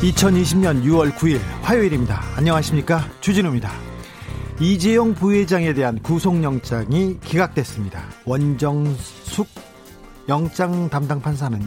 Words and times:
2020년 0.00 0.82
6월 0.82 1.12
9일 1.12 1.40
화요일입니다. 1.60 2.22
안녕하십니까? 2.34 3.04
주진우입니다. 3.20 3.70
이재용 4.58 5.12
부회장에 5.14 5.74
대한 5.74 5.98
구속영장이 6.00 7.18
기각됐습니다. 7.20 8.02
원정숙 8.24 9.46
영장 10.30 10.88
담당 10.88 11.20
판사는 11.20 11.60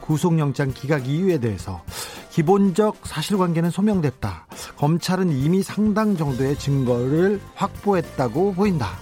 구속영장 0.00 0.72
기각 0.72 1.08
이유에 1.08 1.38
대해서 1.38 1.82
기본적 2.30 2.98
사실관계는 3.02 3.70
소명됐다. 3.70 4.46
검찰은 4.76 5.32
이미 5.32 5.64
상당 5.64 6.16
정도의 6.16 6.56
증거를 6.56 7.40
확보했다고 7.56 8.54
보인다. 8.54 8.98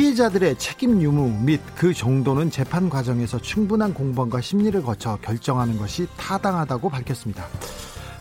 피해자들의 0.00 0.56
책임 0.56 1.02
유무 1.02 1.42
및 1.44 1.60
그 1.76 1.92
정도는 1.92 2.50
재판 2.50 2.88
과정에서 2.88 3.38
충분한 3.38 3.92
공방과 3.92 4.40
심리를 4.40 4.80
거쳐 4.82 5.18
결정하는 5.20 5.76
것이 5.76 6.06
타당하다고 6.16 6.88
밝혔습니다. 6.88 7.44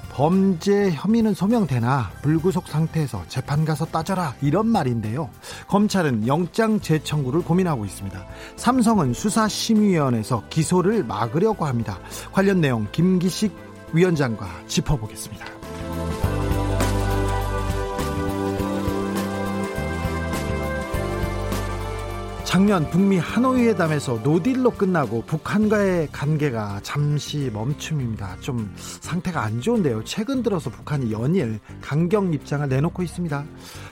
범죄 0.09 0.91
혐의는 0.91 1.33
소명되나 1.33 2.11
불구속 2.21 2.67
상태에서 2.67 3.23
재판 3.29 3.63
가서 3.63 3.85
따져라 3.85 4.35
이런 4.41 4.67
말인데요. 4.67 5.29
검찰은 5.69 6.27
영장 6.27 6.81
재청구를 6.81 7.43
고민하고 7.43 7.85
있습니다. 7.85 8.25
삼성은 8.57 9.13
수사심의위원회에서 9.13 10.43
기소를 10.49 11.05
막으려고 11.05 11.65
합니다. 11.65 11.97
관련 12.33 12.59
내용 12.59 12.87
김기식 12.91 13.55
위원장과 13.93 14.67
짚어보겠습니다. 14.67 15.58
작년 22.49 22.89
북미 22.89 23.19
하노이 23.19 23.67
회담에서 23.67 24.21
노딜로 24.23 24.71
끝나고 24.71 25.21
북한과의 25.27 26.07
관계가 26.11 26.79
잠시 26.81 27.51
멈춤입니다. 27.53 28.37
좀 28.39 28.73
상태가 28.75 29.43
안 29.43 29.61
좋은데요. 29.61 30.03
최근 30.03 30.41
들어서 30.41 30.71
북한이 30.71 31.11
연일 31.11 31.59
강경 31.81 32.33
입장을 32.33 32.67
내놓고 32.67 33.03
있습니다. 33.03 33.45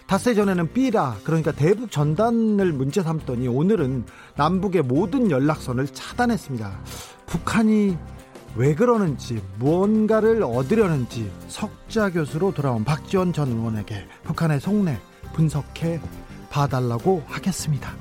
닷새 0.07 0.33
전에는 0.33 0.73
삐라 0.73 1.17
그러니까 1.23 1.51
대북 1.51 1.91
전단을 1.91 2.73
문제 2.73 3.03
삼더니 3.03 3.47
오늘은 3.47 4.05
남북의 4.37 4.81
모든 4.81 5.29
연락선을 5.29 5.89
차단했습니다. 5.89 6.79
북한이 7.27 7.95
왜 8.55 8.73
그러는지 8.73 9.39
무언가를 9.59 10.41
얻으려는지 10.41 11.31
석자 11.47 12.09
교수로 12.09 12.55
돌아온 12.55 12.83
박지원 12.83 13.33
전 13.33 13.49
의원에게 13.49 14.07
북한의 14.23 14.61
속내 14.61 14.97
분석해 15.33 16.01
봐달라고 16.49 17.23
하겠습니다. 17.27 17.91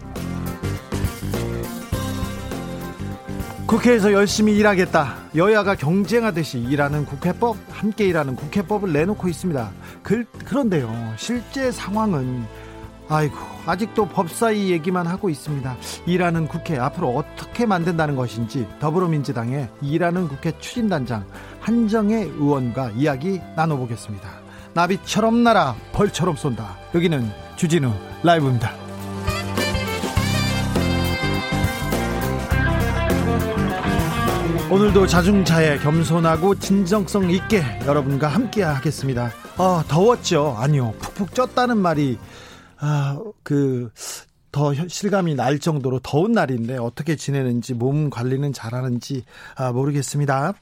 국회에서 3.66 4.12
열심히 4.12 4.56
일하겠다. 4.56 5.16
여야가 5.34 5.74
경쟁하듯이 5.74 6.60
일하는 6.60 7.04
국회법, 7.04 7.56
함께 7.70 8.06
일하는 8.06 8.36
국회법을 8.36 8.92
내놓고 8.92 9.28
있습니다. 9.28 9.70
그, 10.04 10.24
그런데요, 10.44 11.14
실제 11.16 11.72
상황은 11.72 12.46
아이고 13.08 13.36
아직도 13.66 14.08
법사위 14.08 14.70
얘기만 14.70 15.06
하고 15.06 15.28
있습니다. 15.28 15.76
일하는 16.06 16.48
국회 16.48 16.78
앞으로 16.78 17.10
어떻게 17.10 17.66
만든다는 17.66 18.16
것인지 18.16 18.66
더불어민주당의 18.80 19.68
일하는 19.80 20.28
국회 20.28 20.56
추진단장 20.58 21.24
한정혜 21.60 22.22
의원과 22.22 22.92
이야기 22.96 23.40
나눠보겠습니다. 23.56 24.28
나비처럼 24.74 25.42
날아 25.42 25.74
벌처럼 25.92 26.36
쏜다. 26.36 26.76
여기는 26.96 27.30
주진우 27.56 27.92
라이브입니다. 28.22 28.72
오늘도 34.70 35.06
자중차에 35.06 35.78
겸손하고 35.80 36.54
진정성 36.54 37.30
있게 37.30 37.62
여러분과 37.84 38.28
함께 38.28 38.62
하겠습니다. 38.62 39.30
아, 39.58 39.84
더웠죠? 39.86 40.56
아니요. 40.58 40.94
푹푹 40.98 41.34
쪘다는 41.34 41.76
말이, 41.76 42.18
아, 42.78 43.20
그, 43.42 43.90
더 44.50 44.72
실감이 44.88 45.34
날 45.34 45.58
정도로 45.58 46.00
더운 46.02 46.32
날인데 46.32 46.78
어떻게 46.78 47.14
지내는지 47.14 47.74
몸 47.74 48.08
관리는 48.08 48.54
잘하는지 48.54 49.24
아, 49.54 49.70
모르겠습니다. 49.70 50.54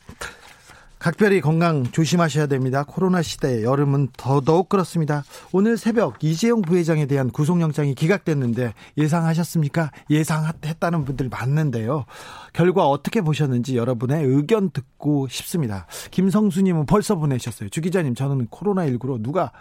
각별히 1.05 1.43
건강 1.43 1.85
조심하셔야 1.85 2.47
됩니다. 2.47 2.83
코로나 2.83 3.21
시대 3.21 3.63
여름은 3.63 4.09
더더욱 4.17 4.71
그렇습니다. 4.71 5.23
오늘 5.53 5.77
새벽 5.77 6.25
이재용 6.25 6.63
부회장에 6.63 7.05
대한 7.05 7.29
구속영장이 7.29 7.95
기각됐는데 7.95 8.73
예상하셨습니까? 8.97 9.91
예상했다는 10.09 11.05
분들 11.05 11.29
많는데요. 11.29 12.07
결과 12.55 12.89
어떻게 12.89 13.21
보셨는지 13.21 13.77
여러분의 13.77 14.25
의견 14.25 14.71
듣고 14.71 15.29
싶습니다. 15.29 15.87
김성수님은 16.11 16.87
벌써 16.87 17.17
보내셨어요. 17.17 17.69
주 17.69 17.83
기자님, 17.83 18.15
저는 18.15 18.47
코로나19로 18.47 19.23
누가 19.23 19.53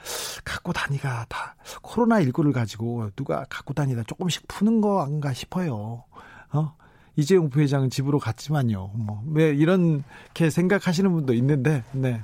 갖고 0.45 0.71
다니가 0.71 1.25
다 1.27 1.57
코로나19를 1.81 2.53
가지고 2.53 3.09
누가 3.17 3.45
갖고 3.49 3.73
다니다 3.73 4.03
조금씩 4.07 4.47
푸는 4.47 4.79
거 4.79 5.03
아닌가 5.03 5.33
싶어요. 5.33 6.05
어? 6.53 6.75
이재용 7.16 7.50
부회장은 7.50 7.90
집으로 7.90 8.19
갔지만요. 8.19 8.91
뭐, 8.94 9.24
왜 9.31 9.50
이렇게 9.50 10.50
생각하시는 10.50 11.12
분도 11.12 11.34
있는데, 11.34 11.84
네. 11.91 12.22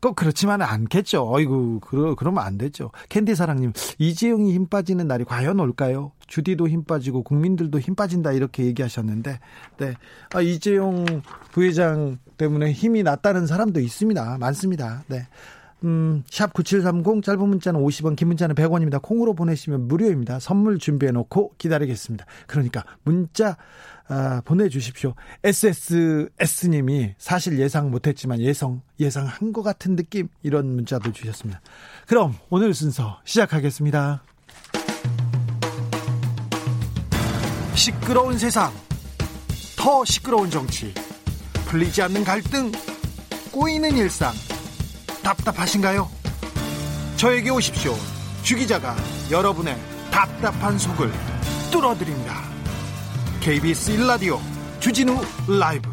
꼭 0.00 0.16
그렇지만은 0.16 0.66
않겠죠. 0.66 1.32
어이구, 1.32 1.80
그러, 1.80 2.14
그러면 2.14 2.44
안 2.44 2.58
되죠. 2.58 2.90
캔디 3.08 3.34
사랑님, 3.34 3.72
이재용이 3.98 4.52
힘 4.52 4.66
빠지는 4.66 5.06
날이 5.06 5.24
과연 5.24 5.58
올까요? 5.60 6.12
주디도 6.26 6.68
힘 6.68 6.84
빠지고 6.84 7.22
국민들도 7.22 7.78
힘 7.80 7.94
빠진다 7.94 8.32
이렇게 8.32 8.66
얘기하셨는데, 8.66 9.38
네. 9.78 9.94
아, 10.34 10.40
이재용 10.42 11.06
부회장 11.52 12.18
때문에 12.36 12.72
힘이 12.72 13.02
났다는 13.02 13.46
사람도 13.46 13.80
있습니다. 13.80 14.36
많습니다. 14.38 15.04
네. 15.06 15.26
음, 15.84 16.22
샵9730 16.30 17.22
짧은 17.22 17.48
문자는 17.48 17.80
50원, 17.80 18.16
긴 18.16 18.28
문자는 18.28 18.54
100원입니다. 18.54 19.00
콩으로 19.00 19.34
보내시면 19.34 19.86
무료입니다. 19.86 20.40
선물 20.40 20.78
준비해 20.78 21.12
놓고 21.12 21.54
기다리겠습니다. 21.58 22.24
그러니까 22.46 22.84
문자 23.04 23.56
아, 24.06 24.42
보내주십시오. 24.44 25.14
SSS님이 25.42 27.14
사실 27.18 27.58
예상 27.58 27.90
못했지만 27.90 28.40
예상, 28.40 28.82
예상한 29.00 29.52
것 29.52 29.62
같은 29.62 29.96
느낌 29.96 30.28
이런 30.42 30.74
문자도 30.74 31.12
주셨습니다. 31.12 31.60
그럼 32.06 32.34
오늘 32.50 32.74
순서 32.74 33.20
시작하겠습니다. 33.24 34.22
시끄러운 37.74 38.38
세상, 38.38 38.72
더 39.76 40.04
시끄러운 40.04 40.50
정치, 40.50 40.92
풀리지 41.66 42.02
않는 42.02 42.24
갈등, 42.24 42.70
꼬이는 43.50 43.96
일상, 43.96 44.32
답답하신가요? 45.22 46.08
저에게 47.16 47.50
오십시오. 47.50 47.94
주 48.42 48.56
기자가 48.56 48.94
여러분의 49.30 49.76
답답한 50.10 50.78
속을 50.78 51.10
뚫어드립니다. 51.72 52.53
KBS 53.44 53.98
1라디오 53.98 54.38
주진우 54.80 55.20
라이브 55.60 55.90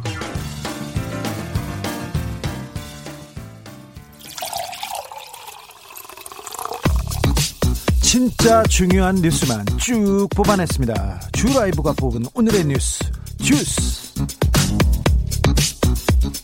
진짜 8.01 8.63
중요한 8.63 9.15
뉴스만 9.15 9.65
쭉 9.77 10.29
뽑아냈습니다. 10.33 11.19
주 11.33 11.53
라이브가 11.53 11.91
뽑은 11.91 12.23
오늘의 12.33 12.67
뉴스 12.67 13.03
주스 13.43 14.13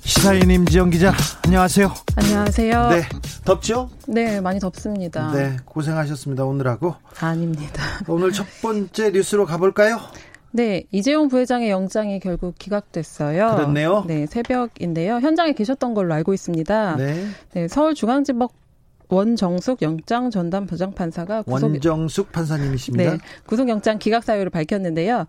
시사인 0.03 0.51
임지영 0.51 0.89
기자 0.89 1.13
안녕하세요. 1.45 1.93
안녕하세요. 2.17 2.89
네 2.89 3.03
덥죠? 3.45 3.89
네 4.09 4.41
많이 4.41 4.59
덥습니다. 4.59 5.31
네 5.31 5.55
고생하셨습니다 5.63 6.43
오늘하고. 6.43 6.95
아닙니다. 7.21 7.81
오늘 8.09 8.33
첫 8.33 8.45
번째 8.61 9.11
뉴스로 9.11 9.45
가볼까요? 9.45 10.01
네, 10.51 10.83
이재용 10.91 11.27
부회장의 11.27 11.69
영장이 11.69 12.19
결국 12.19 12.55
기각됐어요. 12.57 13.55
그렇네요. 13.55 14.03
네, 14.07 14.25
새벽인데요. 14.25 15.15
현장에 15.19 15.53
계셨던 15.53 15.93
걸로 15.93 16.13
알고 16.13 16.33
있습니다. 16.33 16.95
네. 16.97 17.25
네 17.53 17.67
서울중앙지법 17.67 18.51
원정숙 19.09 19.81
영장 19.81 20.29
전담 20.29 20.65
부장판사가 20.65 21.43
구속 21.43 21.71
원정숙 21.71 22.31
판사님이십니다. 22.31 23.11
네, 23.11 23.17
구속영장 23.45 23.99
기각 23.99 24.23
사유를 24.23 24.49
밝혔는데요. 24.49 25.25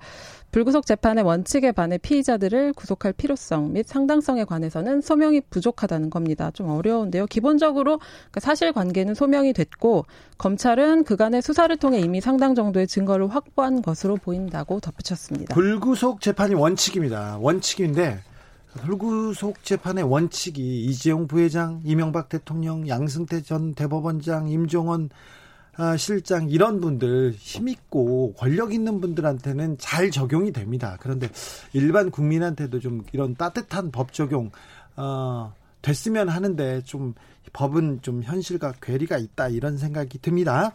불구속 0.51 0.87
재판의 0.87 1.25
원칙에 1.25 1.73
반해 1.73 1.99
피의자들을 1.99 2.73
구속할 2.73 3.13
필요성 3.13 3.75
및 3.75 3.87
상당성에 3.87 4.45
관해서는 4.45 5.03
소명이 5.03 5.43
부족하다는 5.51 6.11
겁니다. 6.11 6.51
좀 6.53 6.71
어려운데요. 6.71 7.27
기본적으로 7.27 8.01
그 8.31 8.41
사실관계는 8.41 9.15
소명이 9.15 9.53
됐고 9.53 10.07
검찰은 10.39 11.05
그간의 11.05 11.43
수사를 11.43 11.75
통해 11.77 12.01
이미 12.01 12.21
상당 12.21 12.55
정도의 12.55 12.87
증거를 12.87 13.29
확보한 13.29 13.83
것으로 13.83 14.17
보인다고 14.17 14.81
덧붙였습니다. 14.81 15.55
불구속 15.55 16.21
재판이 16.21 16.55
원칙입니다. 16.55 17.39
원칙인데 17.41 18.21
불구속 18.81 19.65
재판의 19.65 20.05
원칙이 20.05 20.85
이재용 20.85 21.27
부회장, 21.27 21.81
이명박 21.85 22.29
대통령, 22.29 22.87
양승태 22.89 23.43
전 23.43 23.75
대법원장, 23.75 24.49
임종원 24.49 25.11
아, 25.13 25.38
실장 25.97 26.49
이런 26.51 26.81
분들 26.81 27.33
힘 27.39 27.69
있고 27.69 28.33
권력 28.35 28.75
있는 28.75 29.01
분들한테는 29.01 29.79
잘 29.79 30.11
적용이 30.11 30.53
됩니다. 30.53 30.97
그런데 31.01 31.29
일반 31.73 32.11
국민한테도 32.11 32.81
좀 32.81 33.05
이런 33.13 33.37
따뜻한 33.37 33.93
법 33.93 34.13
적용 34.13 34.51
어, 34.97 35.55
됐으면 35.83 36.29
하는데 36.29 36.83
좀 36.83 37.15
법은 37.53 38.03
좀 38.03 38.23
현실과 38.23 38.73
괴리가 38.81 39.19
있다 39.19 39.49
이런 39.49 39.79
생각이 39.79 40.19
듭니다. 40.19 40.75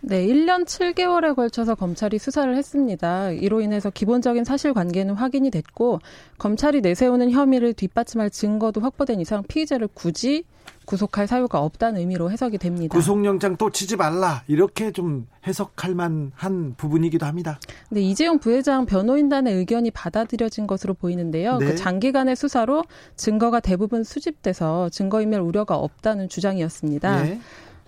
네, 0.00 0.26
1년 0.26 0.66
7개월에 0.66 1.34
걸쳐서 1.34 1.74
검찰이 1.74 2.18
수사를 2.18 2.54
했습니다. 2.54 3.30
이로 3.30 3.62
인해서 3.62 3.88
기본적인 3.88 4.44
사실관계는 4.44 5.14
확인이 5.14 5.50
됐고 5.50 6.00
검찰이 6.36 6.82
내세우는 6.82 7.30
혐의를 7.30 7.72
뒷받침할 7.72 8.28
증거도 8.28 8.82
확보된 8.82 9.18
이상 9.20 9.42
피의자를 9.44 9.88
굳이 9.94 10.44
구속할 10.84 11.26
사유가 11.26 11.60
없다는 11.60 12.00
의미로 12.00 12.30
해석이 12.30 12.58
됩니다. 12.58 12.96
구속영장 12.96 13.56
또 13.56 13.70
치지 13.70 13.96
말라 13.96 14.42
이렇게 14.46 14.92
좀 14.92 15.26
해석할 15.46 15.94
만한 15.94 16.74
부분이기도 16.76 17.26
합니다. 17.26 17.58
네, 17.90 18.00
이재용 18.00 18.38
부회장 18.38 18.86
변호인단의 18.86 19.54
의견이 19.54 19.90
받아들여진 19.90 20.66
것으로 20.66 20.94
보이는데요. 20.94 21.58
네. 21.58 21.66
그 21.66 21.76
장기간의 21.76 22.36
수사로 22.36 22.84
증거가 23.16 23.60
대부분 23.60 24.04
수집돼서 24.04 24.88
증거인멸 24.90 25.40
우려가 25.40 25.76
없다는 25.76 26.28
주장이었습니다. 26.28 27.22
네. 27.22 27.40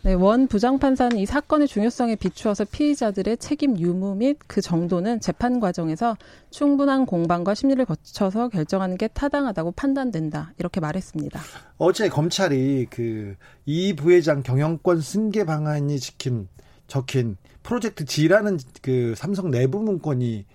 네, 0.06 0.14
원 0.14 0.46
부장판사는 0.46 1.16
이 1.16 1.26
사건의 1.26 1.66
중요성에 1.66 2.14
비추어서 2.14 2.64
피의자들의 2.64 3.38
책임 3.38 3.76
유무 3.76 4.14
및 4.14 4.38
그 4.46 4.60
정도는 4.60 5.18
재판 5.18 5.58
과정에서 5.58 6.16
충분한 6.50 7.06
공방과 7.06 7.56
심리를 7.56 7.84
거쳐서 7.84 8.48
결정하는 8.50 8.98
게 8.98 9.08
타당하다고 9.08 9.72
판단된다. 9.72 10.52
이렇게 10.58 10.78
말했습니다. 10.78 11.40
어제 11.78 12.08
검찰이 12.08 12.86
그 12.88 13.34
이 13.64 13.96
부회장 13.96 14.44
경영권 14.44 15.00
승계 15.00 15.44
방안이 15.44 15.98
지킨 15.98 16.46
적힌 16.86 17.36
프로젝트 17.64 18.04
G라는 18.04 18.60
그 18.82 19.14
삼성 19.16 19.50
내부 19.50 19.82
문건이 19.82 20.46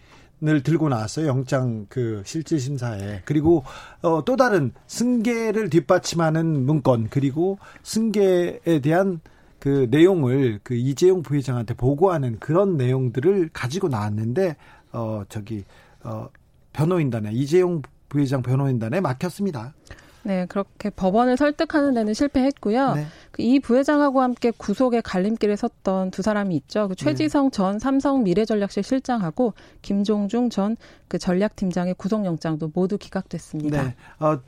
을 0.43 0.63
들고 0.63 0.87
나왔어요. 0.87 1.27
영장 1.27 1.85
그 1.89 2.23
실질 2.25 2.59
심사에. 2.59 3.21
그리고 3.25 3.63
어, 4.01 4.23
또 4.25 4.37
다른 4.37 4.71
승계를 4.87 5.69
뒷받침하는 5.69 6.65
문건 6.65 7.09
그리고 7.11 7.59
승계에 7.83 8.79
대한 8.81 9.19
그 9.61 9.87
내용을 9.91 10.59
그 10.63 10.73
이재용 10.73 11.21
부회장한테 11.21 11.75
보고하는 11.75 12.39
그런 12.39 12.77
내용들을 12.77 13.51
가지고 13.53 13.89
나왔는데 13.89 14.55
어 14.91 15.21
저기 15.29 15.63
어 16.03 16.27
변호인단에 16.73 17.31
이재용 17.31 17.83
부회장 18.09 18.41
변호인단에 18.41 19.01
막혔습니다. 19.01 19.75
네, 20.23 20.47
그렇게 20.47 20.89
법원을 20.89 21.37
설득하는 21.37 21.93
데는 21.93 22.15
실패했고요. 22.15 22.93
네. 22.95 23.05
그이 23.31 23.59
부회장하고 23.59 24.21
함께 24.21 24.49
구속의 24.49 25.03
갈림길에 25.03 25.55
섰던 25.55 26.09
두 26.09 26.23
사람이 26.23 26.55
있죠. 26.55 26.87
그 26.87 26.95
최지성 26.95 27.51
네. 27.51 27.55
전 27.55 27.77
삼성 27.77 28.23
미래전략실 28.23 28.81
실장하고 28.81 29.53
김종중 29.83 30.49
전 30.49 30.75
그 31.11 31.17
전략팀장의 31.17 31.95
구속영장도 31.95 32.71
모두 32.73 32.97
기각됐습니다. 32.97 33.83
네. 33.83 33.95
어, 34.19 34.39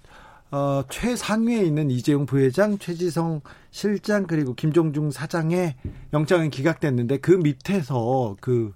어, 0.53 0.83
최상위에 0.87 1.63
있는 1.63 1.89
이재용 1.89 2.27
부회장, 2.27 2.77
최지성 2.77 3.41
실장 3.71 4.27
그리고 4.27 4.53
김종중 4.53 5.09
사장의 5.09 5.73
영장은 6.13 6.51
기각됐는데 6.51 7.17
그 7.17 7.31
밑에서 7.31 8.35
그 8.39 8.71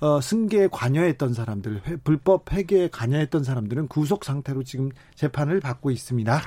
어, 0.00 0.20
승계에 0.20 0.68
관여했던 0.72 1.34
사람들, 1.34 1.82
회, 1.86 1.96
불법 1.96 2.52
회계에 2.52 2.88
관여했던 2.88 3.44
사람들은 3.44 3.88
구속 3.88 4.24
상태로 4.24 4.62
지금 4.64 4.90
재판을 5.14 5.60
받고 5.60 5.90
있습니다. 5.90 6.40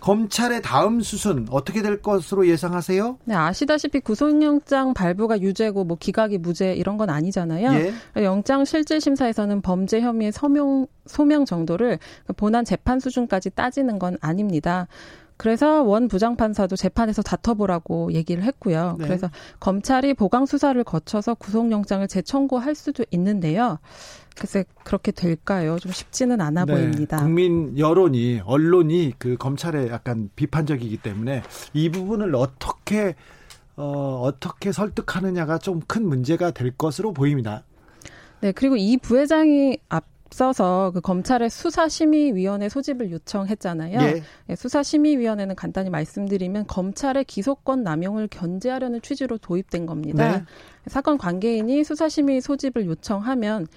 검찰의 0.00 0.62
다음 0.62 1.00
수순 1.00 1.46
어떻게 1.50 1.82
될 1.82 2.00
것으로 2.00 2.48
예상하세요? 2.48 3.18
네, 3.24 3.34
아시다시피 3.34 4.00
구속영장 4.00 4.94
발부가 4.94 5.38
유죄고 5.40 5.84
뭐 5.84 5.98
기각이 6.00 6.38
무죄 6.38 6.74
이런 6.74 6.96
건 6.96 7.10
아니잖아요. 7.10 7.74
예? 7.74 8.24
영장 8.24 8.64
실질 8.64 9.00
심사에서는 9.00 9.60
범죄 9.60 10.00
혐의의 10.00 10.32
서명 10.32 10.86
소명 11.06 11.44
정도를 11.44 11.98
본안 12.36 12.64
재판 12.64 12.98
수준까지 12.98 13.50
따지는 13.50 13.98
건 13.98 14.16
아닙니다. 14.22 14.86
그래서 15.36 15.82
원 15.82 16.08
부장판사도 16.08 16.76
재판에서 16.76 17.22
다퉈보라고 17.22 18.12
얘기를 18.12 18.44
했고요. 18.44 18.96
네. 18.98 19.06
그래서 19.06 19.28
검찰이 19.60 20.14
보강 20.14 20.46
수사를 20.46 20.82
거쳐서 20.84 21.34
구속영장을 21.34 22.06
재청구할 22.06 22.74
수도 22.74 23.04
있는데요. 23.10 23.78
글쎄 24.36 24.64
그렇게 24.84 25.12
될까요? 25.12 25.78
좀 25.78 25.92
쉽지는 25.92 26.40
않아 26.40 26.64
네. 26.64 26.74
보입니다. 26.74 27.18
국민 27.18 27.78
여론이 27.78 28.42
언론이 28.44 29.14
그 29.18 29.36
검찰에 29.36 29.88
약간 29.90 30.30
비판적이기 30.36 30.98
때문에 30.98 31.42
이 31.72 31.90
부분을 31.90 32.34
어떻게 32.34 33.14
어, 33.76 34.20
어떻게 34.22 34.70
설득하느냐가 34.72 35.58
좀 35.58 35.80
큰 35.88 36.06
문제가 36.08 36.52
될 36.52 36.70
것으로 36.76 37.12
보입니다. 37.12 37.64
네, 38.40 38.52
그리고 38.52 38.76
이 38.76 38.96
부회장이 38.96 39.78
앞 39.88 40.04
앞서서 40.34 40.90
그 40.92 41.00
검찰의 41.00 41.48
수사심의위원회 41.48 42.68
소집을 42.68 43.12
요청했잖아요. 43.12 44.00
예. 44.00 44.22
예, 44.48 44.56
수사심의위원회는 44.56 45.54
간단히 45.54 45.90
말씀드리면 45.90 46.66
검찰의 46.66 47.24
기소권 47.24 47.84
남용을 47.84 48.28
견제하려는 48.28 49.00
취지로 49.00 49.38
도입된 49.38 49.86
겁니다. 49.86 50.38
네. 50.38 50.44
사건 50.88 51.18
관계인이 51.18 51.84
수사심의 51.84 52.40
소집을 52.40 52.86
요청하면 52.86 53.68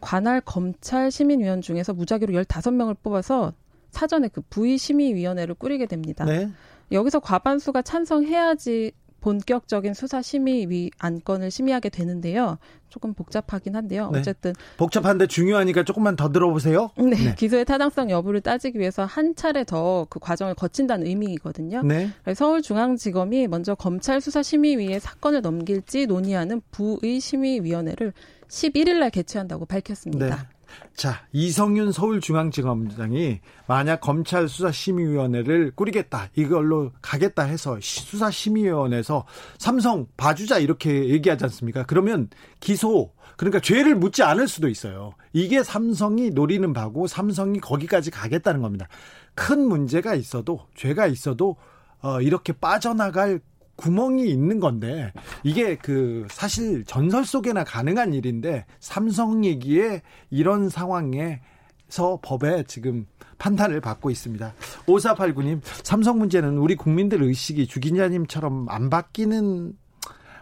관할 0.00 0.40
검찰 0.40 1.10
시민위원 1.10 1.60
중에서 1.60 1.94
무작위로 1.94 2.42
15명을 2.42 2.96
뽑아서 3.02 3.52
사전에 3.90 4.28
그 4.28 4.40
부의심의위원회를 4.50 5.54
꾸리게 5.54 5.86
됩니다. 5.86 6.24
네. 6.24 6.50
여기서 6.90 7.20
과반수가 7.20 7.82
찬성해야지 7.82 8.92
본격적인 9.20 9.94
수사 9.94 10.22
심의위 10.22 10.90
안건을 10.98 11.50
심의하게 11.50 11.88
되는데요. 11.88 12.58
조금 12.88 13.14
복잡하긴 13.14 13.76
한데요. 13.76 14.10
네. 14.10 14.18
어쨌든 14.18 14.52
복잡한데 14.76 15.28
중요하니까 15.28 15.84
조금만 15.84 16.16
더 16.16 16.32
들어보세요. 16.32 16.90
네, 16.96 17.10
네. 17.10 17.34
기소의 17.36 17.64
타당성 17.64 18.10
여부를 18.10 18.40
따지기 18.40 18.78
위해서 18.78 19.04
한 19.04 19.34
차례 19.36 19.64
더 19.64 20.06
그 20.10 20.18
과정을 20.18 20.54
거친다는 20.54 21.06
의미거든요. 21.06 21.82
네. 21.82 22.10
서울중앙지검이 22.34 23.48
먼저 23.48 23.74
검찰 23.74 24.20
수사 24.20 24.42
심의위에 24.42 24.98
사건을 24.98 25.40
넘길지 25.42 26.06
논의하는 26.06 26.60
부의 26.70 27.20
심의위원회를 27.20 28.12
11일 28.48 28.98
날 28.98 29.10
개최한다고 29.10 29.66
밝혔습니다. 29.66 30.48
네. 30.82 30.88
자, 30.94 31.26
이성윤 31.32 31.92
서울중앙지검장이 31.92 33.40
만약 33.66 34.00
검찰 34.00 34.48
수사심의위원회를 34.48 35.72
꾸리겠다, 35.74 36.28
이걸로 36.36 36.92
가겠다 37.02 37.42
해서 37.42 37.78
수사심의위원회에서 37.80 39.26
삼성 39.58 40.06
봐주자 40.16 40.58
이렇게 40.58 41.08
얘기하지 41.08 41.44
않습니까? 41.44 41.84
그러면 41.86 42.28
기소, 42.60 43.12
그러니까 43.36 43.60
죄를 43.60 43.94
묻지 43.94 44.22
않을 44.22 44.48
수도 44.48 44.68
있어요. 44.68 45.14
이게 45.32 45.62
삼성이 45.62 46.30
노리는 46.30 46.72
바고 46.72 47.06
삼성이 47.06 47.60
거기까지 47.60 48.10
가겠다는 48.10 48.62
겁니다. 48.62 48.88
큰 49.34 49.66
문제가 49.66 50.14
있어도, 50.14 50.66
죄가 50.74 51.06
있어도, 51.06 51.56
어, 52.02 52.20
이렇게 52.20 52.52
빠져나갈 52.52 53.40
구멍이 53.80 54.28
있는 54.28 54.60
건데 54.60 55.12
이게 55.42 55.76
그 55.76 56.26
사실 56.30 56.84
전설 56.84 57.24
속에나 57.24 57.64
가능한 57.64 58.14
일인데 58.14 58.66
삼성 58.78 59.44
얘기에 59.44 60.02
이런 60.30 60.68
상황에 60.68 61.40
서 61.88 62.20
법에 62.22 62.62
지금 62.68 63.06
판단을 63.38 63.80
받고 63.80 64.10
있습니다. 64.10 64.54
5489님, 64.86 65.60
삼성 65.82 66.18
문제는 66.18 66.58
우리 66.58 66.76
국민들 66.76 67.22
의식이 67.22 67.66
주기자님처럼 67.66 68.68
안 68.68 68.90
바뀌는 68.90 69.72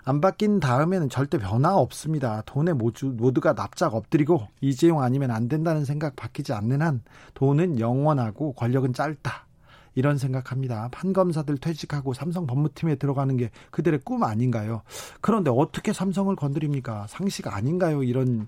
안 0.04 0.20
바뀐 0.22 0.58
다음에는 0.58 1.08
절대 1.10 1.36
변화 1.36 1.76
없습니다. 1.76 2.42
돈에 2.46 2.72
모두, 2.72 3.08
모두가 3.08 3.54
납작 3.54 3.94
엎드리고 3.94 4.48
이재용 4.60 5.02
아니면 5.02 5.30
안 5.30 5.48
된다는 5.48 5.84
생각 5.84 6.16
바뀌지 6.16 6.52
않는 6.54 6.80
한 6.80 7.02
돈은 7.34 7.78
영원하고 7.78 8.54
권력은 8.54 8.94
짧다. 8.94 9.47
이런 9.94 10.18
생각합니다. 10.18 10.88
판검사들 10.92 11.58
퇴직하고 11.58 12.14
삼성 12.14 12.46
법무팀에 12.46 12.96
들어가는 12.96 13.36
게 13.36 13.50
그들의 13.70 14.00
꿈 14.04 14.24
아닌가요? 14.24 14.82
그런데 15.20 15.50
어떻게 15.54 15.92
삼성을 15.92 16.34
건드립니까? 16.36 17.06
상식 17.08 17.46
아닌가요? 17.46 18.02
이런 18.02 18.46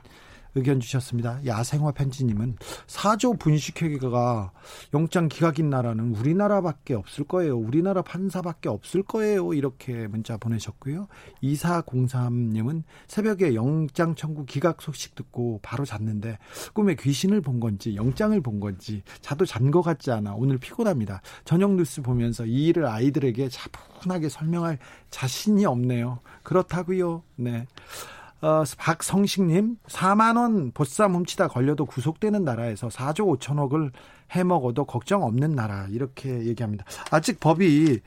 의견 0.54 0.80
주셨습니다. 0.80 1.40
야생화 1.46 1.92
편지님은 1.92 2.56
사조 2.86 3.34
분식회계가 3.34 4.52
영장 4.92 5.28
기각인 5.28 5.70
나라는 5.70 6.14
우리나라밖에 6.14 6.94
없을 6.94 7.24
거예요. 7.24 7.56
우리나라 7.56 8.02
판사밖에 8.02 8.68
없을 8.68 9.02
거예요. 9.02 9.54
이렇게 9.54 10.06
문자 10.08 10.36
보내셨고요. 10.36 11.08
2403님은 11.42 12.82
새벽에 13.06 13.54
영장 13.54 14.14
청구 14.14 14.44
기각 14.44 14.82
소식 14.82 15.14
듣고 15.14 15.60
바로 15.62 15.84
잤는데 15.84 16.38
꿈에 16.74 16.96
귀신을 16.96 17.40
본 17.40 17.60
건지 17.60 17.94
영장을 17.96 18.38
본 18.42 18.60
건지 18.60 19.02
자도 19.22 19.46
잔 19.46 19.70
것 19.70 19.82
같지 19.82 20.10
않아 20.10 20.34
오늘 20.34 20.58
피곤합니다. 20.58 21.22
저녁 21.44 21.74
뉴스 21.74 22.02
보면서 22.02 22.44
이 22.44 22.66
일을 22.66 22.86
아이들에게 22.86 23.48
차분하게 23.48 24.28
설명할 24.28 24.78
자신이 25.10 25.64
없네요. 25.66 26.20
그렇다고요. 26.42 27.22
네. 27.36 27.66
어, 28.42 28.64
박성식님, 28.78 29.76
4만 29.86 30.36
원 30.38 30.72
보쌈 30.72 31.14
훔치다 31.14 31.48
걸려도 31.48 31.84
구속되는 31.84 32.42
나라에서 32.42 32.88
4조 32.88 33.38
5천억을 33.38 33.92
해먹어도 34.30 34.84
걱정 34.84 35.24
없는 35.24 35.54
나라. 35.54 35.86
이렇게 35.90 36.46
얘기합니다. 36.46 36.84
아직 37.10 37.38
법이, 37.38 38.00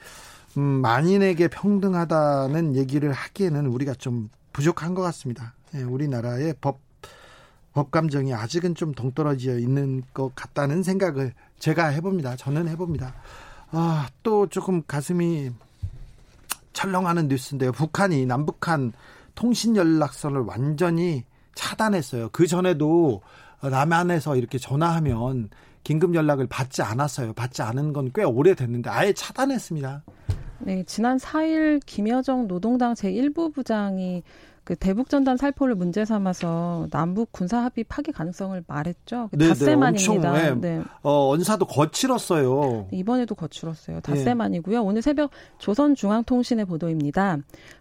음, 0.58 0.62
만인에게 0.62 1.50
평등하다는 1.50 2.76
얘기를 2.76 3.12
하기에는 3.12 3.68
우리가 3.68 3.94
좀 3.94 4.30
부족한 4.54 4.96
것 4.96 5.04
같습니다. 5.04 5.54
예, 5.76 5.84
우리나라의 5.84 6.56
법, 6.62 6.80
법 7.74 7.92
감정이 7.92 8.34
아직은 8.34 8.74
좀 8.74 8.94
동떨어져 8.94 9.60
있는 9.60 10.04
것 10.14 10.34
같다는 10.36 10.82
생각을 10.82 11.34
제가 11.60 11.88
해봅니다. 11.88 12.36
저는 12.38 12.68
해봅니다. 12.70 13.14
아, 13.72 14.08
또 14.24 14.48
조금 14.48 14.84
가슴이 14.84 15.52
철렁하는 16.74 17.28
뉴스인데요. 17.28 17.72
북한이 17.72 18.26
남북한 18.26 18.94
통신 19.36 19.76
연락선을 19.76 20.42
완전히 20.42 21.24
차단했어요. 21.56 22.30
그 22.32 22.48
전에도 22.48 23.22
남한에서 23.62 24.36
이렇게 24.36 24.58
전화하면 24.58 25.50
긴급 25.84 26.16
연락을 26.16 26.48
받지 26.48 26.82
않았어요. 26.82 27.34
받지 27.34 27.62
않은 27.62 27.94
건 27.94 28.10
꽤 28.14 28.24
오래됐는데 28.24 28.90
아예 28.90 29.14
차단했습니다. 29.14 30.04
네, 30.60 30.84
지난 30.86 31.18
4일 31.18 31.82
김여정 31.86 32.48
노동당 32.48 32.94
제1부 32.94 33.54
부장이 33.54 34.24
그 34.64 34.76
대북 34.76 35.10
전단 35.10 35.36
살포를 35.36 35.76
문제 35.76 36.06
삼아서 36.06 36.88
남북 36.90 37.32
군사 37.32 37.60
합의 37.60 37.84
파기 37.84 38.12
가능성을 38.14 38.64
말했죠. 38.66 39.28
그 39.32 39.38
네, 39.38 39.46
네, 39.46 39.50
닷새만입니다. 39.50 40.32
네, 40.32 40.56
네. 40.56 40.84
어, 41.02 41.30
언사도 41.30 41.66
거칠었어요. 41.66 42.88
이번에도 42.92 43.36
거칠었어요. 43.36 44.00
닷새만이고요. 44.00 44.80
네. 44.80 44.86
오늘 44.86 45.02
새벽 45.02 45.32
조선중앙통신의 45.58 46.66
보도입니다. 46.66 47.40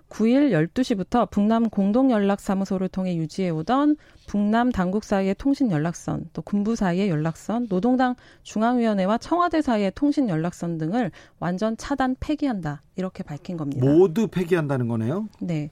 9일 0.08 0.68
12시부터 0.74 1.30
북남 1.30 1.70
공동연락사무소를 1.70 2.88
통해 2.88 3.16
유지해오던 3.16 3.96
북남 4.26 4.70
당국 4.70 5.04
사이의 5.04 5.34
통신 5.38 5.70
연락선, 5.70 6.28
또 6.34 6.42
군부 6.42 6.76
사이의 6.76 7.08
연락선, 7.08 7.68
노동당 7.68 8.14
중앙위원회와 8.42 9.18
청와대 9.18 9.62
사이의 9.62 9.92
통신 9.94 10.28
연락선 10.28 10.78
등을 10.78 11.12
완전 11.38 11.76
차단 11.78 12.14
폐기한다. 12.20 12.82
이렇게 12.96 13.22
밝힌 13.22 13.56
겁니다. 13.56 13.86
모두 13.86 14.28
폐기한다는 14.28 14.88
거네요? 14.88 15.28
네. 15.40 15.70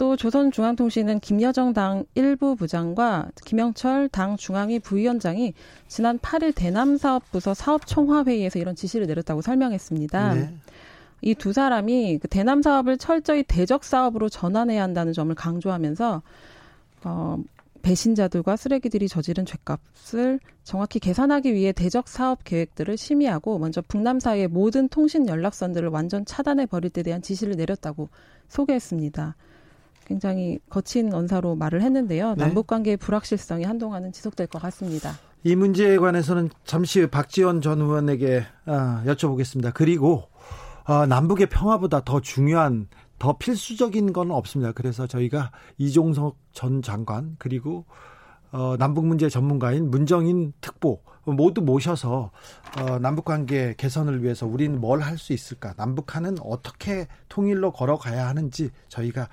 또 0.00 0.16
조선중앙통신은 0.16 1.20
김여정 1.20 1.74
당 1.74 2.06
일부 2.14 2.56
부장과 2.56 3.28
김영철 3.44 4.08
당 4.08 4.38
중앙위 4.38 4.78
부위원장이 4.78 5.52
지난 5.88 6.18
8일 6.18 6.54
대남사업부서 6.54 7.52
사업총화회의에서 7.52 8.58
이런 8.58 8.74
지시를 8.74 9.06
내렸다고 9.06 9.42
설명했습니다. 9.42 10.34
네. 10.36 10.54
이두 11.20 11.52
사람이 11.52 12.18
그 12.22 12.28
대남 12.28 12.62
사업을 12.62 12.96
철저히 12.96 13.42
대적 13.42 13.84
사업으로 13.84 14.30
전환해야 14.30 14.82
한다는 14.82 15.12
점을 15.12 15.34
강조하면서 15.34 16.22
어, 17.04 17.38
배신자들과 17.82 18.56
쓰레기들이 18.56 19.06
저지른 19.06 19.44
죄값을 19.44 20.40
정확히 20.64 20.98
계산하기 20.98 21.52
위해 21.52 21.72
대적 21.72 22.08
사업 22.08 22.42
계획들을 22.44 22.96
심의하고 22.96 23.58
먼저 23.58 23.82
북남 23.82 24.18
사이의 24.18 24.48
모든 24.48 24.88
통신 24.88 25.28
연락선들을 25.28 25.90
완전 25.90 26.24
차단해 26.24 26.64
버릴 26.64 26.88
때 26.88 27.02
대한 27.02 27.20
지시를 27.20 27.56
내렸다고 27.56 28.08
소개했습니다. 28.48 29.36
굉장히 30.14 30.58
거친 30.68 31.14
언사로 31.14 31.54
말을 31.54 31.82
했는데요. 31.82 32.34
네. 32.34 32.44
남북 32.44 32.66
관계의 32.66 32.96
불확실성이 32.96 33.62
한동안은 33.62 34.10
지속될 34.10 34.48
것 34.48 34.60
같습니다. 34.60 35.12
이 35.44 35.54
문제에 35.54 35.98
관해서는 35.98 36.50
잠시 36.64 37.06
박지원 37.06 37.60
전 37.60 37.80
의원에게 37.80 38.44
아, 38.66 39.04
여쭤보겠습니다. 39.06 39.70
그리고 39.72 40.24
어, 40.84 41.06
남북의 41.06 41.46
평화보다 41.46 42.02
더 42.04 42.20
중요한 42.20 42.88
더 43.20 43.38
필수적인 43.38 44.12
건 44.12 44.32
없습니다. 44.32 44.72
그래서 44.72 45.06
저희가 45.06 45.52
이종석 45.78 46.36
전 46.52 46.82
장관 46.82 47.36
그리고 47.38 47.84
어, 48.50 48.74
남북 48.80 49.06
문제 49.06 49.28
전문가인 49.28 49.92
문정인 49.92 50.52
특보 50.60 51.02
모두 51.24 51.60
모셔서 51.60 52.32
어, 52.80 52.98
남북 52.98 53.26
관계 53.26 53.74
개선을 53.76 54.24
위해서 54.24 54.46
우리는 54.46 54.80
뭘 54.80 55.02
할 55.02 55.18
수 55.18 55.32
있을까? 55.32 55.72
남북한은 55.76 56.38
어떻게 56.42 57.06
통일로 57.28 57.70
걸어가야 57.72 58.26
하는지 58.26 58.70
저희가 58.88 59.22
어, 59.22 59.26